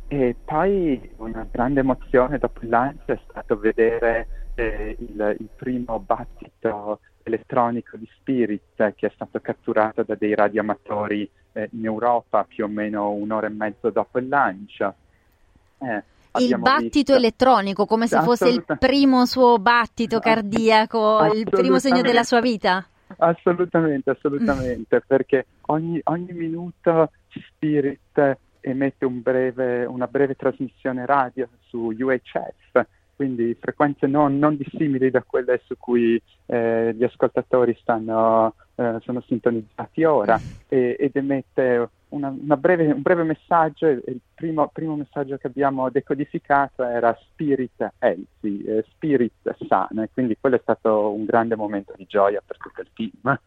E 0.09 0.37
poi 0.45 1.11
una 1.17 1.47
grande 1.51 1.81
emozione 1.81 2.39
dopo 2.39 2.61
il 2.63 2.69
lancio 2.69 3.13
è 3.13 3.21
stato 3.27 3.59
vedere 3.59 4.51
eh, 4.55 4.97
il, 4.99 5.37
il 5.39 5.49
primo 5.57 5.99
battito 5.99 7.01
elettronico 7.23 7.97
di 7.97 8.09
Spirit 8.19 8.95
che 8.95 9.07
è 9.07 9.13
stato 9.15 9.41
catturato 9.41 10.03
da 10.03 10.15
dei 10.15 10.35
radioamatori 10.35 11.29
eh, 11.53 11.69
in 11.73 11.85
Europa 11.85 12.45
più 12.45 12.65
o 12.65 12.69
meno 12.69 13.11
un'ora 13.11 13.47
e 13.47 13.51
mezzo 13.51 13.91
dopo 13.91 14.19
il 14.19 14.29
lancio. 14.29 14.95
Eh, 15.79 16.03
il 16.41 16.59
battito 16.59 16.89
visto... 16.89 17.15
elettronico, 17.15 17.85
come 17.85 18.07
se 18.07 18.21
fosse 18.21 18.49
il 18.49 18.65
primo 18.79 19.27
suo 19.27 19.59
battito 19.59 20.19
cardiaco, 20.19 21.27
il 21.35 21.45
primo 21.45 21.79
segno 21.79 22.01
della 22.01 22.23
sua 22.23 22.41
vita? 22.41 22.87
Assolutamente, 23.19 24.11
assolutamente, 24.11 25.03
perché 25.07 25.47
ogni, 25.67 26.01
ogni 26.05 26.33
minuto 26.33 27.11
Spirit 27.29 28.39
emette 28.61 29.05
un 29.05 29.21
breve, 29.21 29.85
una 29.85 30.07
breve 30.07 30.35
trasmissione 30.35 31.05
radio 31.05 31.49
su 31.67 31.93
UHF 31.99 32.87
quindi 33.23 33.55
frequenze 33.55 34.09
non, 34.09 34.37
non 34.41 34.57
dissimili 34.57 35.09
da 35.09 35.23
quelle 35.23 35.61
su 35.65 35.77
cui 35.79 36.21
eh, 36.47 36.93
gli 36.93 37.05
ascoltatori 37.05 37.77
stanno, 37.81 38.55
eh, 38.75 38.97
sono 39.03 39.21
sintonizzati 39.21 40.03
ora 40.03 40.41
e, 40.67 40.97
ed 40.99 41.15
emette 41.15 41.89
una, 42.09 42.35
una 42.37 42.57
breve, 42.57 42.91
un 42.91 43.01
breve 43.01 43.23
messaggio, 43.23 43.87
il 43.87 44.19
primo, 44.35 44.69
primo, 44.73 44.97
messaggio 44.97 45.37
che 45.37 45.47
abbiamo 45.47 45.89
decodificato 45.89 46.83
era 46.83 47.17
Spirit 47.29 47.93
Healthy, 48.01 48.65
eh, 48.65 48.85
Spirit 48.91 49.55
Sana, 49.69 50.03
e 50.03 50.11
quindi 50.13 50.37
quello 50.41 50.57
è 50.57 50.61
stato 50.61 51.13
un 51.13 51.25
grande 51.25 51.55
momento 51.55 51.93
di 51.97 52.07
gioia 52.09 52.43
per 52.45 52.57
tutto 52.57 52.81
il 52.81 52.89
team. 52.93 53.39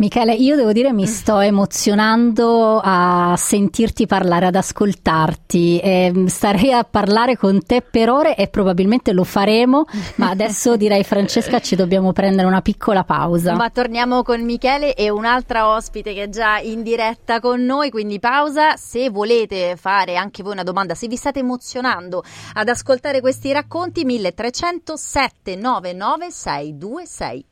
Michele, 0.00 0.32
io 0.32 0.56
devo 0.56 0.72
dire 0.72 0.94
mi 0.94 1.04
sto 1.06 1.40
emozionando 1.40 2.80
a 2.82 3.34
sentirti 3.36 4.06
parlare, 4.06 4.46
ad 4.46 4.54
ascoltarti. 4.54 5.78
Eh, 5.78 6.24
starei 6.26 6.72
a 6.72 6.84
parlare 6.84 7.36
con 7.36 7.62
te 7.62 7.82
per 7.82 8.08
ore 8.08 8.34
e 8.34 8.48
probabilmente 8.48 9.12
lo 9.12 9.24
faremo, 9.24 9.84
ma 10.14 10.30
adesso 10.30 10.76
direi 10.80 11.04
Francesca 11.04 11.60
ci 11.60 11.76
dobbiamo 11.76 12.14
prendere 12.14 12.48
una 12.48 12.62
piccola 12.62 13.04
pausa. 13.04 13.54
Ma 13.54 13.68
torniamo 13.68 14.22
con 14.22 14.42
Michele 14.42 14.94
e 14.94 15.10
un'altra 15.10 15.68
ospite 15.68 16.14
che 16.14 16.22
è 16.22 16.28
già 16.30 16.58
in 16.60 16.82
diretta 16.82 17.38
con 17.38 17.62
noi, 17.62 17.90
quindi 17.90 18.18
pausa. 18.18 18.76
Se 18.76 19.10
volete 19.10 19.76
fare 19.76 20.16
anche 20.16 20.42
voi 20.42 20.52
una 20.52 20.62
domanda, 20.62 20.94
se 20.94 21.08
vi 21.08 21.16
state 21.16 21.40
emozionando 21.40 22.24
ad 22.54 22.68
ascoltare 22.70 23.20
questi 23.20 23.52
racconti, 23.52 24.06
1300 24.06 24.96
799 24.96 26.30
626. 26.30 27.49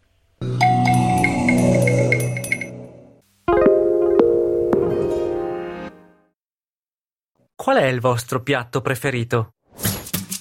Qual 7.69 7.81
è 7.81 7.85
il 7.85 8.01
vostro 8.01 8.41
piatto 8.41 8.81
preferito? 8.81 9.53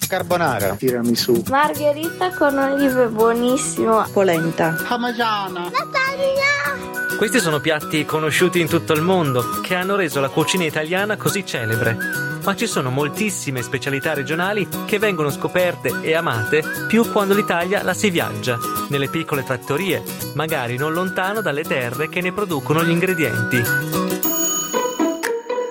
Carbonara. 0.07 0.77
Tiramisù. 0.77 1.43
Margherita 1.49 2.33
con 2.33 2.57
olive, 2.57 3.07
buonissimo. 3.09 4.07
Polenta. 4.13 4.81
Parmigiana. 4.87 5.63
Lasagna. 5.63 7.17
Questi 7.17 7.39
sono 7.39 7.59
piatti 7.59 8.05
conosciuti 8.05 8.61
in 8.61 8.69
tutto 8.69 8.93
il 8.93 9.01
mondo 9.01 9.59
che 9.59 9.75
hanno 9.75 9.97
reso 9.97 10.21
la 10.21 10.29
cucina 10.29 10.63
italiana 10.63 11.17
così 11.17 11.45
celebre. 11.45 11.97
Ma 12.45 12.55
ci 12.55 12.65
sono 12.65 12.91
moltissime 12.91 13.61
specialità 13.61 14.13
regionali 14.13 14.65
che 14.85 14.97
vengono 14.97 15.29
scoperte 15.29 15.99
e 16.01 16.15
amate 16.15 16.63
più 16.87 17.11
quando 17.11 17.33
l'Italia 17.33 17.83
la 17.83 17.93
si 17.93 18.09
viaggia, 18.09 18.57
nelle 18.87 19.09
piccole 19.09 19.43
trattorie, 19.43 20.01
magari 20.35 20.77
non 20.77 20.93
lontano 20.93 21.41
dalle 21.41 21.63
terre 21.63 22.07
che 22.07 22.21
ne 22.21 22.31
producono 22.31 22.85
gli 22.85 22.89
ingredienti. 22.91 23.61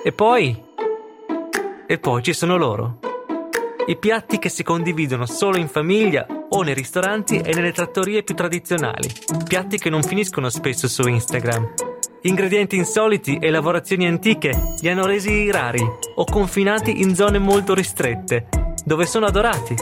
E 0.03 0.11
poi 0.11 0.65
e 1.87 1.97
poi 1.97 2.21
ci 2.21 2.33
sono 2.33 2.57
loro. 2.57 2.99
I 3.87 3.95
piatti 3.95 4.37
che 4.37 4.49
si 4.49 4.63
condividono 4.63 5.25
solo 5.25 5.57
in 5.57 5.69
famiglia 5.69 6.27
o 6.49 6.61
nei 6.61 6.73
ristoranti 6.73 7.37
e 7.37 7.53
nelle 7.53 7.71
trattorie 7.71 8.21
più 8.21 8.35
tradizionali. 8.35 9.09
Piatti 9.47 9.77
che 9.77 9.89
non 9.89 10.03
finiscono 10.03 10.49
spesso 10.49 10.89
su 10.89 11.07
Instagram. 11.07 11.73
Ingredienti 12.23 12.75
insoliti 12.75 13.37
e 13.37 13.49
lavorazioni 13.49 14.05
antiche 14.05 14.75
li 14.81 14.89
hanno 14.89 15.05
resi 15.05 15.49
rari 15.49 15.81
o 16.15 16.25
confinati 16.25 17.01
in 17.01 17.15
zone 17.15 17.39
molto 17.39 17.73
ristrette, 17.73 18.49
dove 18.83 19.05
sono 19.05 19.25
adorati. 19.25 19.75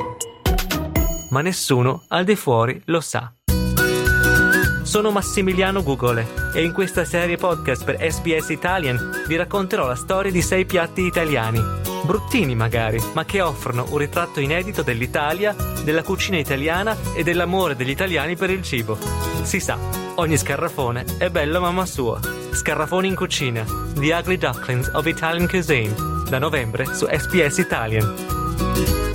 Ma 1.32 1.42
nessuno 1.42 2.04
al 2.10 2.24
di 2.24 2.36
fuori 2.36 2.80
lo 2.86 3.02
sa. 3.02 3.34
Sono 4.84 5.10
Massimiliano 5.10 5.82
Gugole 5.82 6.28
e 6.54 6.64
in 6.64 6.72
questa 6.72 7.06
serie 7.06 7.38
podcast 7.38 7.84
per 7.84 7.98
SBS 8.00 8.50
Italian 8.50 9.24
vi 9.28 9.36
racconterò 9.36 9.88
la 9.88 9.96
storia 9.96 10.32
di 10.32 10.44
sei 10.44 10.66
piatti 10.66 11.02
italiani 11.02 11.85
bruttini 12.04 12.56
magari, 12.56 13.02
ma 13.14 13.26
che 13.26 13.42
offrono 13.42 13.86
un 13.90 13.98
ritratto 13.98 14.40
inedito 14.40 14.82
dell'Italia, 14.82 15.56
della 15.84 16.04
cucina 16.04 16.38
italiana 16.38 16.98
e 17.16 17.24
dell'amore 17.24 17.76
degli 17.76 17.90
italiani 17.90 18.36
per 18.36 18.50
il 18.50 18.62
cibo. 18.62 18.98
Si 19.44 19.60
sa, 19.60 19.78
ogni 20.16 20.38
scarrafone 20.38 21.06
è 21.18 21.30
bello 21.30 21.58
a 21.58 21.62
mamma 21.62 21.86
sua. 21.86 22.20
Scarrafoni 22.52 23.08
in 23.08 23.16
cucina, 23.16 23.64
The 23.96 24.14
Ugly 24.14 24.38
Ducklings 24.38 24.90
of 24.94 25.06
Italian 25.06 25.48
Cuisine, 25.48 25.94
da 26.30 26.40
novembre 26.40 26.86
su 26.94 27.06
SPS 27.06 27.58
Italian. 27.58 29.15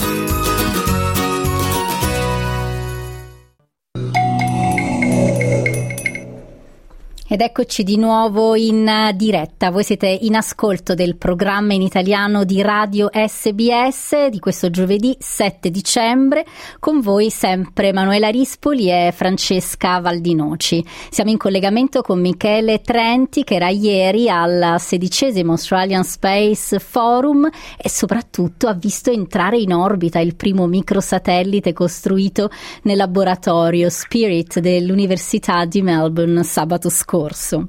Ed 7.33 7.43
eccoci 7.43 7.85
di 7.85 7.97
nuovo 7.97 8.57
in 8.57 8.90
diretta. 9.14 9.71
Voi 9.71 9.85
siete 9.85 10.09
in 10.09 10.35
ascolto 10.35 10.95
del 10.95 11.14
programma 11.14 11.75
in 11.75 11.81
italiano 11.81 12.43
di 12.43 12.61
Radio 12.61 13.09
SBS 13.12 14.27
di 14.31 14.40
questo 14.40 14.69
giovedì 14.69 15.16
7 15.16 15.71
dicembre. 15.71 16.45
Con 16.81 16.99
voi 17.01 17.31
sempre 17.31 17.93
Manuela 17.93 18.31
Rispoli 18.31 18.90
e 18.90 19.12
Francesca 19.14 20.01
Valdinoci. 20.01 20.85
Siamo 21.09 21.31
in 21.31 21.37
collegamento 21.37 22.03
con 22.03 22.21
Michele 22.21 22.81
Trenti 22.81 23.45
che 23.45 23.55
era 23.55 23.69
ieri 23.69 24.29
al 24.29 24.81
sedicesimo 24.81 25.53
Australian 25.53 26.03
Space 26.03 26.81
Forum 26.81 27.49
e 27.79 27.88
soprattutto 27.88 28.66
ha 28.66 28.75
visto 28.75 29.12
entrare 29.12 29.57
in 29.57 29.73
orbita 29.73 30.19
il 30.19 30.35
primo 30.35 30.66
microsatellite 30.66 31.73
costruito 31.75 32.51
nel 32.83 32.97
laboratorio 32.97 33.88
Spirit 33.88 34.59
dell'Università 34.59 35.64
di 35.64 35.81
Melbourne 35.81 36.43
sabato 36.43 36.88
scorso 36.88 37.19
corso. 37.20 37.68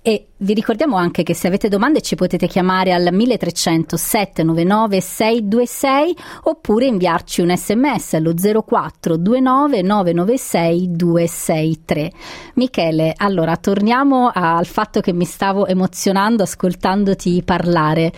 E 0.00 0.28
vi 0.38 0.54
ricordiamo 0.54 0.96
anche 0.96 1.22
che 1.22 1.34
se 1.34 1.48
avete 1.48 1.68
domande 1.68 2.00
ci 2.00 2.14
potete 2.14 2.46
chiamare 2.46 2.94
al 2.94 3.08
1300 3.12 3.96
799 3.98 5.00
626 5.02 6.16
oppure 6.44 6.86
inviarci 6.86 7.42
un 7.42 7.54
sms 7.54 8.14
allo 8.14 8.32
0429 8.32 9.82
996 9.82 10.96
263. 10.96 12.12
Michele, 12.54 13.12
allora 13.14 13.58
torniamo 13.58 14.30
al 14.32 14.64
fatto 14.64 15.00
che 15.00 15.12
mi 15.12 15.26
stavo 15.26 15.66
emozionando 15.66 16.44
ascoltandoti 16.44 17.42
parlare. 17.44 18.10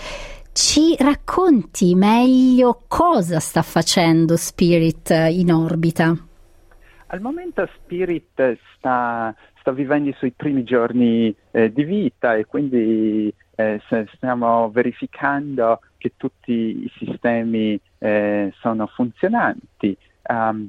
Ci 0.53 0.94
racconti 0.96 1.96
meglio 1.96 2.83
cosa 2.87 3.40
sta 3.40 3.62
facendo 3.62 4.37
Spirit 4.37 5.11
in 5.11 5.53
orbita? 5.53 6.14
Al 7.12 7.20
momento 7.20 7.68
Spirit 7.83 8.59
sta 8.76 9.35
sto 9.61 9.73
vivendo 9.73 10.09
i 10.09 10.14
suoi 10.16 10.33
primi 10.33 10.64
giorni 10.64 11.35
eh, 11.53 11.73
di 11.73 11.85
vita 11.85 12.35
e 12.35 12.46
quindi 12.46 13.33
eh, 13.55 13.81
stiamo 14.14 14.70
verificando 14.70 15.81
che 15.99 16.12
tutti 16.16 16.53
i 16.85 16.92
sistemi 16.96 17.79
eh, 17.99 18.53
sono 18.59 18.87
funzionanti. 18.87 19.96
Um, 20.29 20.68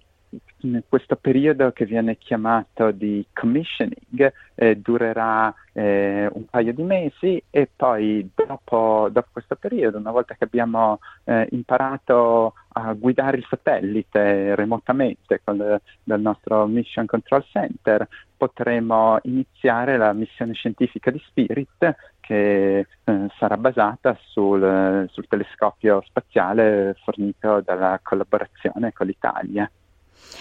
in 0.64 0.84
questo 0.88 1.16
periodo 1.16 1.72
che 1.72 1.86
viene 1.86 2.18
chiamato 2.18 2.92
di 2.92 3.26
commissioning 3.34 4.32
eh, 4.56 4.76
durerà 4.78 5.54
eh, 5.74 6.30
un 6.32 6.46
paio 6.46 6.74
di 6.74 6.84
mesi 6.84 7.42
e 7.50 7.70
poi 7.76 8.30
dopo, 8.34 9.10
dopo, 9.12 9.30
questo 9.32 9.56
periodo, 9.56 9.98
una 9.98 10.12
volta 10.12 10.36
che 10.36 10.44
abbiamo 10.44 11.00
eh, 11.24 11.48
imparato 11.52 12.54
a 12.74 12.94
guidare 12.94 13.38
il 13.38 13.46
satellite 13.50 14.56
remotamente 14.56 15.42
con, 15.44 15.58
dal 16.04 16.22
nostro 16.22 16.66
Mission 16.68 17.06
Control 17.06 17.44
Center, 17.46 18.08
potremo 18.38 19.20
iniziare 19.24 19.98
la 19.98 20.14
missione 20.14 20.54
scientifica 20.54 21.12
di 21.12 21.22
Spirit 21.28 21.96
che 22.20 22.80
eh, 22.80 23.28
sarà 23.38 23.58
basata 23.58 24.18
sul, 24.28 25.08
sul 25.12 25.28
telescopio 25.28 26.02
spaziale 26.06 26.96
fornito 27.04 27.62
dalla 27.62 28.00
collaborazione 28.02 28.94
con 28.94 29.08
l'Italia. 29.08 29.70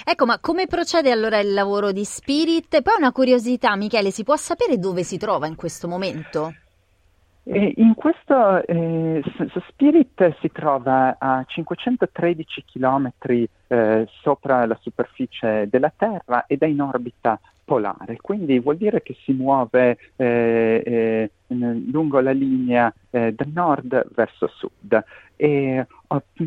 Ecco, 0.05 0.26
ma 0.26 0.38
come 0.38 0.66
procede 0.66 1.11
allora 1.11 1.38
il 1.38 1.53
lavoro 1.53 1.92
di 1.92 2.05
Spirit? 2.05 2.83
Poi 2.83 2.94
una 2.98 3.12
curiosità, 3.12 3.74
Michele, 3.76 4.11
si 4.11 4.24
può 4.24 4.37
sapere 4.37 4.79
dove 4.79 5.03
si 5.03 5.18
trova 5.18 5.46
in 5.46 5.57
questo 5.57 5.88
momento? 5.88 6.53
Eh, 7.44 7.72
in 7.79 7.94
questo 7.94 8.64
eh, 8.66 9.22
Spirit 9.68 10.37
si 10.40 10.53
trova 10.53 11.16
a 11.18 11.42
513 11.46 12.64
km 12.70 13.11
eh, 13.66 14.07
sopra 14.22 14.66
la 14.66 14.79
superficie 14.81 15.66
della 15.68 15.92
Terra 15.96 16.44
ed 16.46 16.61
è 16.61 16.66
in 16.66 16.83
orbita 16.83 17.40
polare, 17.64 18.18
quindi 18.20 18.59
vuol 18.59 18.76
dire 18.76 19.00
che 19.00 19.16
si 19.24 19.33
muove 19.33 19.96
eh, 20.16 20.83
eh, 20.85 21.31
lungo 21.46 22.20
la 22.20 22.33
linea 22.33 22.92
eh, 23.11 23.33
da 23.33 23.46
nord 23.53 24.09
verso 24.12 24.48
sud 24.48 25.05
e 25.37 25.87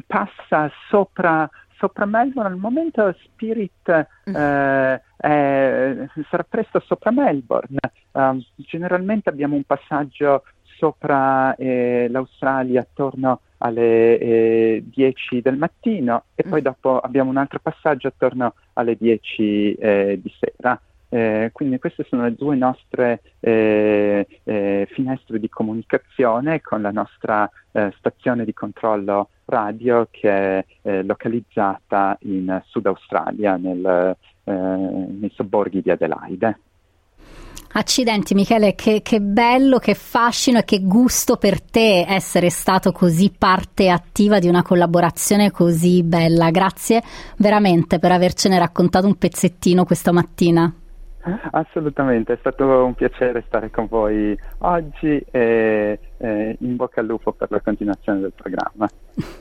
passa 0.05 0.69
sopra 0.89 1.49
sopra 1.83 2.05
Melbourne, 2.05 2.53
al 2.53 2.57
momento 2.57 3.13
Spirit 3.25 4.07
mm. 4.29 4.35
eh, 4.35 5.01
è, 5.17 6.07
sarà 6.29 6.45
presto 6.47 6.79
sopra 6.79 7.11
Melbourne. 7.11 7.77
Um, 8.11 8.41
generalmente 8.55 9.27
abbiamo 9.27 9.55
un 9.55 9.63
passaggio 9.63 10.43
sopra 10.77 11.53
eh, 11.55 12.07
l'Australia 12.09 12.81
attorno 12.81 13.41
alle 13.57 14.17
eh, 14.17 14.83
10 14.85 15.41
del 15.41 15.57
mattino 15.57 16.25
e 16.35 16.43
poi 16.43 16.61
mm. 16.61 16.63
dopo 16.63 16.99
abbiamo 16.99 17.29
un 17.29 17.37
altro 17.37 17.59
passaggio 17.59 18.07
attorno 18.07 18.53
alle 18.73 18.95
10 18.95 19.73
eh, 19.73 20.19
di 20.21 20.33
sera. 20.39 20.79
Eh, 21.09 21.51
quindi 21.51 21.77
queste 21.77 22.05
sono 22.09 22.23
le 22.23 22.33
due 22.33 22.55
nostre 22.55 23.21
eh, 23.39 24.25
eh, 24.45 24.87
finestre 24.89 25.37
di 25.37 25.47
comunicazione 25.47 26.59
con 26.61 26.81
la 26.81 26.89
nostra 26.89 27.47
eh, 27.71 27.93
stazione 27.99 28.45
di 28.45 28.53
controllo 28.53 29.29
radio 29.45 30.07
che 30.09 30.29
è 30.29 30.65
eh, 30.81 31.03
localizzata 31.03 32.17
in 32.21 32.61
Sud 32.65 32.85
Australia, 32.85 33.55
nel, 33.57 34.15
eh, 34.43 34.51
nei 34.51 35.31
sobborghi 35.33 35.81
di 35.81 35.91
Adelaide. 35.91 36.59
Accidenti 37.75 38.35
Michele, 38.35 38.75
che, 38.75 39.01
che, 39.01 39.19
bello, 39.19 39.79
che 39.79 39.95
fascino 39.95 40.59
e 40.59 40.63
che 40.63 40.81
gusto 40.83 41.37
per 41.37 41.59
te 41.59 42.05
essere 42.07 42.51
stato 42.51 42.91
così 42.91 43.33
parte 43.35 43.89
attiva 43.89 44.37
di 44.37 44.47
una 44.47 44.61
collaborazione 44.61 45.49
così 45.49 46.03
bella. 46.03 46.51
Grazie 46.51 47.01
veramente 47.37 47.97
per 47.97 48.11
avercene 48.11 48.59
raccontato 48.59 49.07
un 49.07 49.17
pezzettino 49.17 49.85
questa 49.85 50.11
mattina. 50.11 50.71
Assolutamente, 51.51 52.33
è 52.33 52.37
stato 52.39 52.65
un 52.83 52.93
piacere 52.93 53.43
stare 53.47 53.71
con 53.71 53.87
voi 53.87 54.37
oggi 54.59 55.23
e 55.31 55.99
eh, 56.17 56.57
in 56.59 56.75
bocca 56.75 56.99
al 56.99 57.07
lupo 57.07 57.31
per 57.31 57.49
la 57.49 57.61
continuazione 57.61 58.19
del 58.19 58.33
programma. 58.35 58.87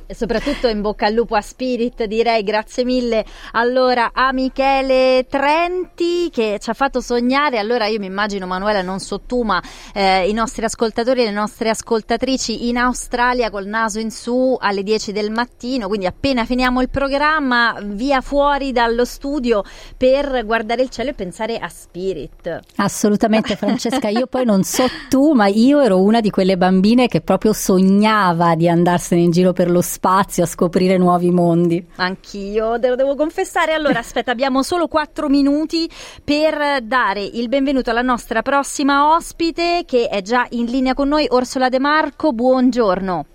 E 0.06 0.14
soprattutto 0.14 0.68
in 0.68 0.82
bocca 0.82 1.06
al 1.06 1.14
lupo 1.14 1.36
a 1.36 1.40
Spirit, 1.40 2.04
direi 2.04 2.42
grazie 2.42 2.84
mille 2.84 3.24
allora 3.52 4.10
a 4.12 4.30
Michele 4.32 5.24
Trenti 5.26 6.28
che 6.30 6.58
ci 6.60 6.68
ha 6.68 6.74
fatto 6.74 7.00
sognare. 7.00 7.58
Allora 7.58 7.86
io 7.86 7.98
mi 7.98 8.06
immagino 8.06 8.46
Manuela, 8.46 8.82
non 8.82 8.98
so 8.98 9.20
tu, 9.20 9.42
ma 9.42 9.62
eh, 9.94 10.28
i 10.28 10.32
nostri 10.34 10.64
ascoltatori 10.64 11.22
e 11.22 11.24
le 11.24 11.30
nostre 11.30 11.70
ascoltatrici 11.70 12.68
in 12.68 12.76
Australia 12.76 13.48
col 13.48 13.66
naso 13.66 14.00
in 14.00 14.10
su 14.10 14.54
alle 14.60 14.82
10 14.82 15.12
del 15.12 15.30
mattino, 15.30 15.88
quindi 15.88 16.04
appena 16.04 16.44
finiamo 16.44 16.82
il 16.82 16.90
programma 16.90 17.78
via 17.82 18.20
fuori 18.20 18.72
dallo 18.72 19.06
studio 19.06 19.62
per 19.96 20.44
guardare 20.44 20.82
il 20.82 20.90
cielo 20.90 21.10
e 21.10 21.14
pensare 21.14 21.56
a 21.56 21.68
Spirit. 21.68 22.60
Assolutamente 22.76 23.56
Francesca, 23.56 24.08
io 24.08 24.26
poi 24.26 24.44
non 24.44 24.62
so 24.62 24.84
tu, 25.08 25.32
ma 25.32 25.46
io 25.46 25.80
ero 25.80 26.02
una 26.02 26.20
di 26.20 26.28
quelle 26.28 26.58
bambine 26.58 27.08
che 27.08 27.22
proprio 27.22 27.54
sognava 27.54 28.54
di 28.54 28.68
andarsene 28.68 29.22
in 29.22 29.30
giro 29.30 29.52
per 29.52 29.61
lo 29.70 29.80
spazio 29.80 30.44
a 30.44 30.46
scoprire 30.46 30.96
nuovi 30.96 31.30
mondi. 31.30 31.84
Anch'io, 31.96 32.78
te 32.78 32.88
lo 32.88 32.96
devo 32.96 33.14
confessare. 33.14 33.72
Allora, 33.72 33.98
aspetta, 34.00 34.30
abbiamo 34.30 34.62
solo 34.62 34.88
quattro 34.88 35.28
minuti 35.28 35.88
per 36.24 36.82
dare 36.82 37.22
il 37.22 37.48
benvenuto 37.48 37.90
alla 37.90 38.02
nostra 38.02 38.42
prossima 38.42 39.14
ospite 39.14 39.82
che 39.86 40.08
è 40.08 40.22
già 40.22 40.46
in 40.50 40.66
linea 40.66 40.94
con 40.94 41.08
noi, 41.08 41.26
Orsola 41.28 41.68
De 41.68 41.78
Marco. 41.78 42.32
Buongiorno. 42.32 43.26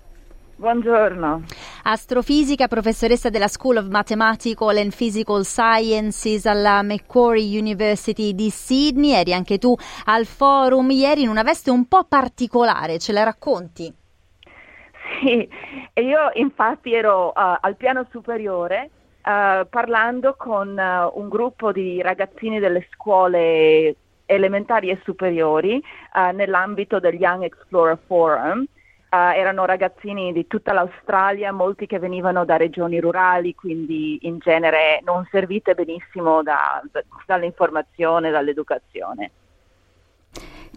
Buongiorno. 0.58 1.44
Astrofisica, 1.84 2.66
professoressa 2.66 3.28
della 3.28 3.46
School 3.46 3.76
of 3.76 3.86
Mathematical 3.86 4.76
and 4.76 4.92
Physical 4.92 5.44
Sciences 5.44 6.46
alla 6.46 6.82
Macquarie 6.82 7.56
University 7.56 8.34
di 8.34 8.50
Sydney. 8.50 9.12
Eri 9.12 9.32
anche 9.32 9.58
tu 9.58 9.72
al 10.06 10.26
forum 10.26 10.90
ieri 10.90 11.22
in 11.22 11.28
una 11.28 11.44
veste 11.44 11.70
un 11.70 11.86
po' 11.86 12.06
particolare, 12.08 12.98
ce 12.98 13.12
la 13.12 13.22
racconti? 13.22 13.94
Sì, 15.20 15.48
io 15.94 16.30
infatti 16.34 16.94
ero 16.94 17.28
uh, 17.28 17.32
al 17.60 17.76
piano 17.76 18.06
superiore 18.10 18.90
uh, 19.24 19.66
parlando 19.68 20.34
con 20.36 20.68
uh, 20.76 21.18
un 21.18 21.28
gruppo 21.28 21.72
di 21.72 22.00
ragazzini 22.02 22.58
delle 22.58 22.86
scuole 22.92 23.96
elementari 24.26 24.90
e 24.90 25.00
superiori 25.04 25.82
nell'ambito 26.34 27.00
del 27.00 27.14
Young 27.14 27.44
Explorer 27.44 27.98
Forum 28.06 28.62
erano 29.08 29.64
ragazzini 29.64 30.34
di 30.34 30.46
tutta 30.46 30.74
l'Australia, 30.74 31.50
molti 31.50 31.86
che 31.86 31.98
venivano 31.98 32.44
da 32.44 32.58
regioni 32.58 33.00
rurali, 33.00 33.54
quindi 33.54 34.18
in 34.26 34.36
genere 34.36 35.00
non 35.02 35.26
servite 35.30 35.74
benissimo 35.74 36.42
da, 36.42 36.82
da, 36.92 37.02
dall'informazione, 37.24 38.30
dall'educazione. 38.30 39.30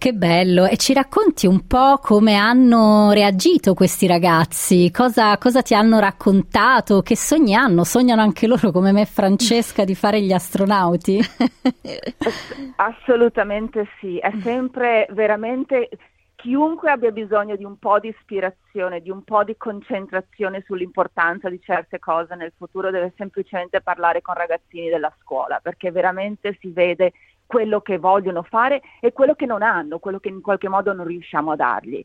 Che 0.01 0.13
bello! 0.13 0.65
E 0.65 0.77
ci 0.77 0.95
racconti 0.95 1.45
un 1.45 1.67
po' 1.67 1.99
come 2.01 2.33
hanno 2.33 3.11
reagito 3.11 3.75
questi 3.75 4.07
ragazzi? 4.07 4.89
Cosa, 4.89 5.37
cosa, 5.37 5.61
ti 5.61 5.75
hanno 5.75 5.99
raccontato? 5.99 7.03
Che 7.03 7.15
sogni 7.15 7.53
hanno? 7.53 7.83
Sognano 7.83 8.21
anche 8.21 8.47
loro, 8.47 8.71
come 8.71 8.91
me 8.91 9.01
e 9.01 9.05
Francesca, 9.05 9.83
di 9.83 9.93
fare 9.93 10.19
gli 10.19 10.31
astronauti? 10.31 11.19
Assolutamente 12.77 13.89
sì, 13.99 14.17
è 14.17 14.31
sempre 14.41 15.05
veramente 15.11 15.89
chiunque 16.33 16.89
abbia 16.89 17.11
bisogno 17.11 17.55
di 17.55 17.63
un 17.63 17.77
po' 17.77 17.99
di 17.99 18.07
ispirazione, 18.07 19.01
di 19.01 19.11
un 19.11 19.23
po' 19.23 19.43
di 19.43 19.55
concentrazione 19.55 20.63
sull'importanza 20.65 21.47
di 21.47 21.61
certe 21.61 21.99
cose 21.99 22.33
nel 22.33 22.51
futuro 22.57 22.89
deve 22.89 23.13
semplicemente 23.15 23.81
parlare 23.81 24.23
con 24.23 24.33
ragazzini 24.33 24.89
della 24.89 25.13
scuola, 25.21 25.59
perché 25.61 25.91
veramente 25.91 26.57
si 26.59 26.71
vede 26.71 27.13
quello 27.51 27.81
che 27.81 27.97
vogliono 27.97 28.43
fare 28.43 28.81
e 29.01 29.11
quello 29.11 29.35
che 29.35 29.45
non 29.45 29.61
hanno, 29.61 29.99
quello 29.99 30.21
che 30.21 30.29
in 30.29 30.39
qualche 30.39 30.69
modo 30.69 30.93
non 30.93 31.05
riusciamo 31.05 31.51
a 31.51 31.55
dargli. 31.57 32.03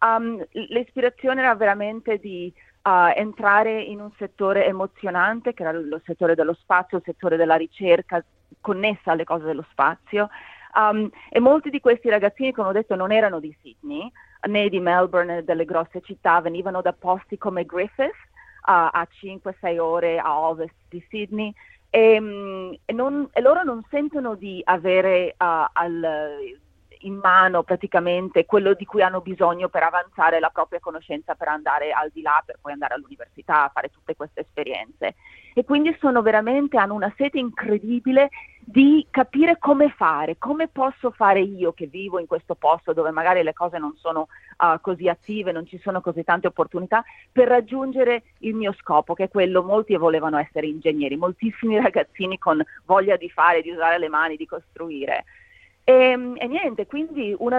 Um, 0.00 0.44
l'ispirazione 0.50 1.40
era 1.40 1.54
veramente 1.54 2.18
di 2.18 2.52
uh, 2.82 3.10
entrare 3.16 3.80
in 3.80 4.02
un 4.02 4.10
settore 4.18 4.66
emozionante, 4.66 5.54
che 5.54 5.62
era 5.62 5.72
lo 5.72 5.98
settore 6.04 6.34
dello 6.34 6.52
spazio, 6.52 6.98
il 6.98 7.04
settore 7.06 7.38
della 7.38 7.54
ricerca 7.54 8.22
connessa 8.60 9.12
alle 9.12 9.24
cose 9.24 9.46
dello 9.46 9.64
spazio. 9.70 10.28
Um, 10.74 11.08
e 11.30 11.40
molti 11.40 11.70
di 11.70 11.80
questi 11.80 12.10
ragazzini, 12.10 12.52
come 12.52 12.68
ho 12.68 12.72
detto, 12.72 12.94
non 12.94 13.12
erano 13.12 13.40
di 13.40 13.56
Sydney, 13.62 14.12
né 14.46 14.68
di 14.68 14.78
Melbourne 14.78 15.36
né 15.36 15.44
delle 15.44 15.64
grosse 15.64 16.02
città, 16.02 16.38
venivano 16.42 16.82
da 16.82 16.92
posti 16.92 17.38
come 17.38 17.64
Griffith, 17.64 18.10
uh, 18.66 18.92
a 18.92 19.08
5-6 19.22 19.78
ore 19.78 20.18
a 20.18 20.38
ovest 20.38 20.74
di 20.90 21.02
Sydney, 21.08 21.54
e, 21.94 22.18
um, 22.18 22.74
e, 22.86 22.92
non, 22.94 23.28
e, 23.34 23.40
loro 23.42 23.62
non 23.62 23.84
sentono 23.90 24.34
di 24.34 24.62
avere 24.64 25.34
uh, 25.38 25.68
al, 25.74 26.58
in 27.02 27.14
mano 27.14 27.62
praticamente 27.62 28.44
quello 28.44 28.74
di 28.74 28.84
cui 28.84 29.02
hanno 29.02 29.20
bisogno 29.20 29.68
per 29.68 29.82
avanzare 29.82 30.40
la 30.40 30.50
propria 30.50 30.80
conoscenza, 30.80 31.34
per 31.34 31.48
andare 31.48 31.92
al 31.92 32.10
di 32.12 32.22
là, 32.22 32.42
per 32.44 32.58
poi 32.60 32.72
andare 32.72 32.94
all'università, 32.94 33.70
fare 33.72 33.90
tutte 33.90 34.16
queste 34.16 34.40
esperienze. 34.40 35.14
E 35.54 35.64
quindi 35.64 35.94
sono 36.00 36.22
veramente, 36.22 36.78
hanno 36.78 36.94
una 36.94 37.12
sete 37.16 37.38
incredibile 37.38 38.30
di 38.64 39.06
capire 39.10 39.58
come 39.58 39.90
fare, 39.90 40.38
come 40.38 40.68
posso 40.68 41.10
fare 41.10 41.40
io 41.40 41.72
che 41.72 41.86
vivo 41.86 42.18
in 42.18 42.26
questo 42.26 42.54
posto 42.54 42.92
dove 42.92 43.10
magari 43.10 43.42
le 43.42 43.52
cose 43.52 43.78
non 43.78 43.94
sono 43.96 44.28
uh, 44.58 44.80
così 44.80 45.08
attive, 45.08 45.52
non 45.52 45.66
ci 45.66 45.78
sono 45.78 46.00
così 46.00 46.22
tante 46.22 46.46
opportunità, 46.46 47.04
per 47.30 47.48
raggiungere 47.48 48.22
il 48.38 48.54
mio 48.54 48.72
scopo, 48.78 49.14
che 49.14 49.24
è 49.24 49.28
quello, 49.28 49.62
molti 49.62 49.96
volevano 49.96 50.38
essere 50.38 50.68
ingegneri, 50.68 51.16
moltissimi 51.16 51.78
ragazzini 51.80 52.38
con 52.38 52.62
voglia 52.84 53.16
di 53.16 53.28
fare, 53.28 53.62
di 53.62 53.70
usare 53.70 53.98
le 53.98 54.08
mani, 54.08 54.36
di 54.36 54.46
costruire. 54.46 55.24
E, 55.84 55.92
ehm, 55.92 56.36
e 56.38 56.46
niente, 56.46 56.86
quindi 56.86 57.34
uno 57.38 57.56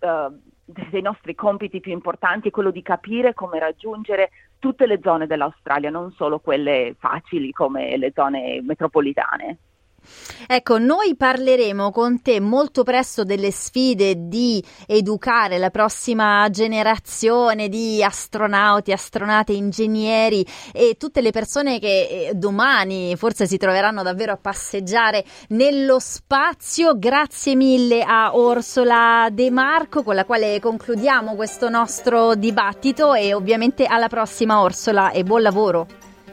uh, 0.00 0.38
dei 0.64 1.02
nostri 1.02 1.34
compiti 1.34 1.80
più 1.80 1.92
importanti 1.92 2.48
è 2.48 2.50
quello 2.50 2.70
di 2.70 2.82
capire 2.82 3.34
come 3.34 3.58
raggiungere 3.58 4.30
tutte 4.58 4.86
le 4.86 5.00
zone 5.02 5.26
dell'Australia, 5.26 5.90
non 5.90 6.12
solo 6.12 6.40
quelle 6.40 6.94
facili 6.98 7.52
come 7.52 7.96
le 7.96 8.12
zone 8.14 8.60
metropolitane. 8.62 9.58
Ecco, 10.46 10.78
noi 10.78 11.16
parleremo 11.16 11.90
con 11.90 12.22
te 12.22 12.40
molto 12.40 12.82
presto 12.82 13.24
delle 13.24 13.50
sfide 13.50 14.14
di 14.28 14.62
educare 14.86 15.58
la 15.58 15.70
prossima 15.70 16.48
generazione 16.50 17.68
di 17.68 18.02
astronauti, 18.02 18.92
astronate, 18.92 19.52
ingegneri 19.52 20.46
e 20.72 20.96
tutte 20.98 21.20
le 21.20 21.30
persone 21.30 21.78
che 21.78 22.28
eh, 22.28 22.34
domani 22.34 23.16
forse 23.16 23.46
si 23.46 23.56
troveranno 23.56 24.02
davvero 24.02 24.32
a 24.32 24.38
passeggiare 24.40 25.24
nello 25.48 25.98
spazio. 25.98 26.98
Grazie 26.98 27.54
mille 27.54 28.02
a 28.02 28.36
Orsola 28.36 29.28
De 29.32 29.50
Marco 29.50 30.02
con 30.02 30.14
la 30.14 30.24
quale 30.24 30.60
concludiamo 30.60 31.34
questo 31.34 31.68
nostro 31.68 32.34
dibattito 32.34 33.14
e 33.14 33.34
ovviamente 33.34 33.84
alla 33.84 34.08
prossima 34.08 34.60
Orsola 34.60 35.10
e 35.10 35.22
buon 35.22 35.42
lavoro. 35.42 35.86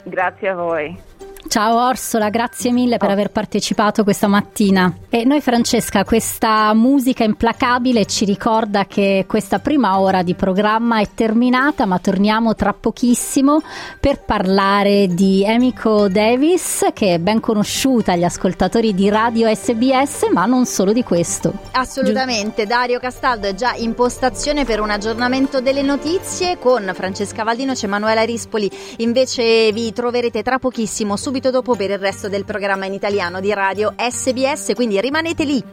Grazie 0.04 0.50
a 0.50 0.56
voi. 0.56 1.12
Ciao 1.46 1.86
Orsola, 1.88 2.30
grazie 2.30 2.72
mille 2.72 2.98
per 2.98 3.12
aver 3.12 3.30
partecipato 3.30 4.04
questa 4.04 4.28
mattina. 4.28 4.92
E 5.10 5.24
noi 5.24 5.40
Francesca, 5.40 6.04
questa 6.04 6.74
musica 6.74 7.24
implacabile 7.24 8.06
ci 8.06 8.26
ricorda 8.26 8.86
che 8.86 9.26
questa 9.28 9.60
prima 9.60 10.00
ora 10.00 10.24
di 10.24 10.34
programma 10.34 11.00
è 11.00 11.10
terminata, 11.14 11.86
ma 11.86 12.00
torniamo 12.00 12.56
tra 12.56 12.74
pochissimo 12.74 13.62
per 14.00 14.22
parlare 14.22 15.08
di 15.08 15.44
Emiko 15.46 16.08
Davis, 16.08 16.88
che 16.94 17.16
è 17.16 17.20
ben 17.20 17.40
conosciuta 17.40 18.14
agli 18.14 18.24
ascoltatori 18.24 18.96
di 18.96 19.10
Radio 19.10 19.54
SBS, 19.54 20.30
ma 20.32 20.46
non 20.46 20.66
solo 20.66 20.92
di 20.92 21.04
questo. 21.04 21.54
Assolutamente, 21.74 22.66
Dario 22.66 23.00
Castaldo 23.00 23.48
è 23.48 23.54
già 23.54 23.74
in 23.76 23.94
postazione 23.94 24.66
per 24.66 24.80
un 24.80 24.90
aggiornamento 24.90 25.62
delle 25.62 25.84
notizie 25.84 26.58
con 26.58 26.90
Francesca 26.96 27.44
Valdino, 27.44 27.74
c'è 27.74 27.86
Emanuela 27.86 28.24
Rispoli, 28.24 28.72
invece 28.98 29.72
vi 29.72 29.94
troverete 29.94 30.42
tra 30.42 30.58
pochissimo 30.58 31.16
subito 31.16 31.33
subito 31.34 31.50
dopo 31.50 31.76
per 31.76 31.90
il 31.90 31.98
resto 31.98 32.30
del 32.30 32.46
programma 32.46 32.86
in 32.86 32.94
italiano 32.94 33.40
di 33.40 33.52
radio 33.52 33.96
SBS, 33.98 34.74
quindi 34.76 35.02
rimanete 35.02 35.44
lì. 35.44 35.64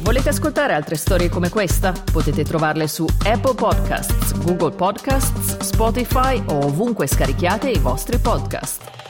Volete 0.00 0.30
ascoltare 0.30 0.72
altre 0.72 0.96
storie 0.96 1.28
come 1.28 1.50
questa? 1.50 1.92
Potete 2.10 2.42
trovarle 2.42 2.88
su 2.88 3.04
Apple 3.26 3.54
Podcasts, 3.54 4.32
Google 4.44 4.74
Podcasts, 4.74 5.58
Spotify 5.58 6.42
o 6.46 6.64
ovunque 6.64 7.06
scarichiate 7.06 7.68
i 7.68 7.78
vostri 7.78 8.18
podcast. 8.18 9.03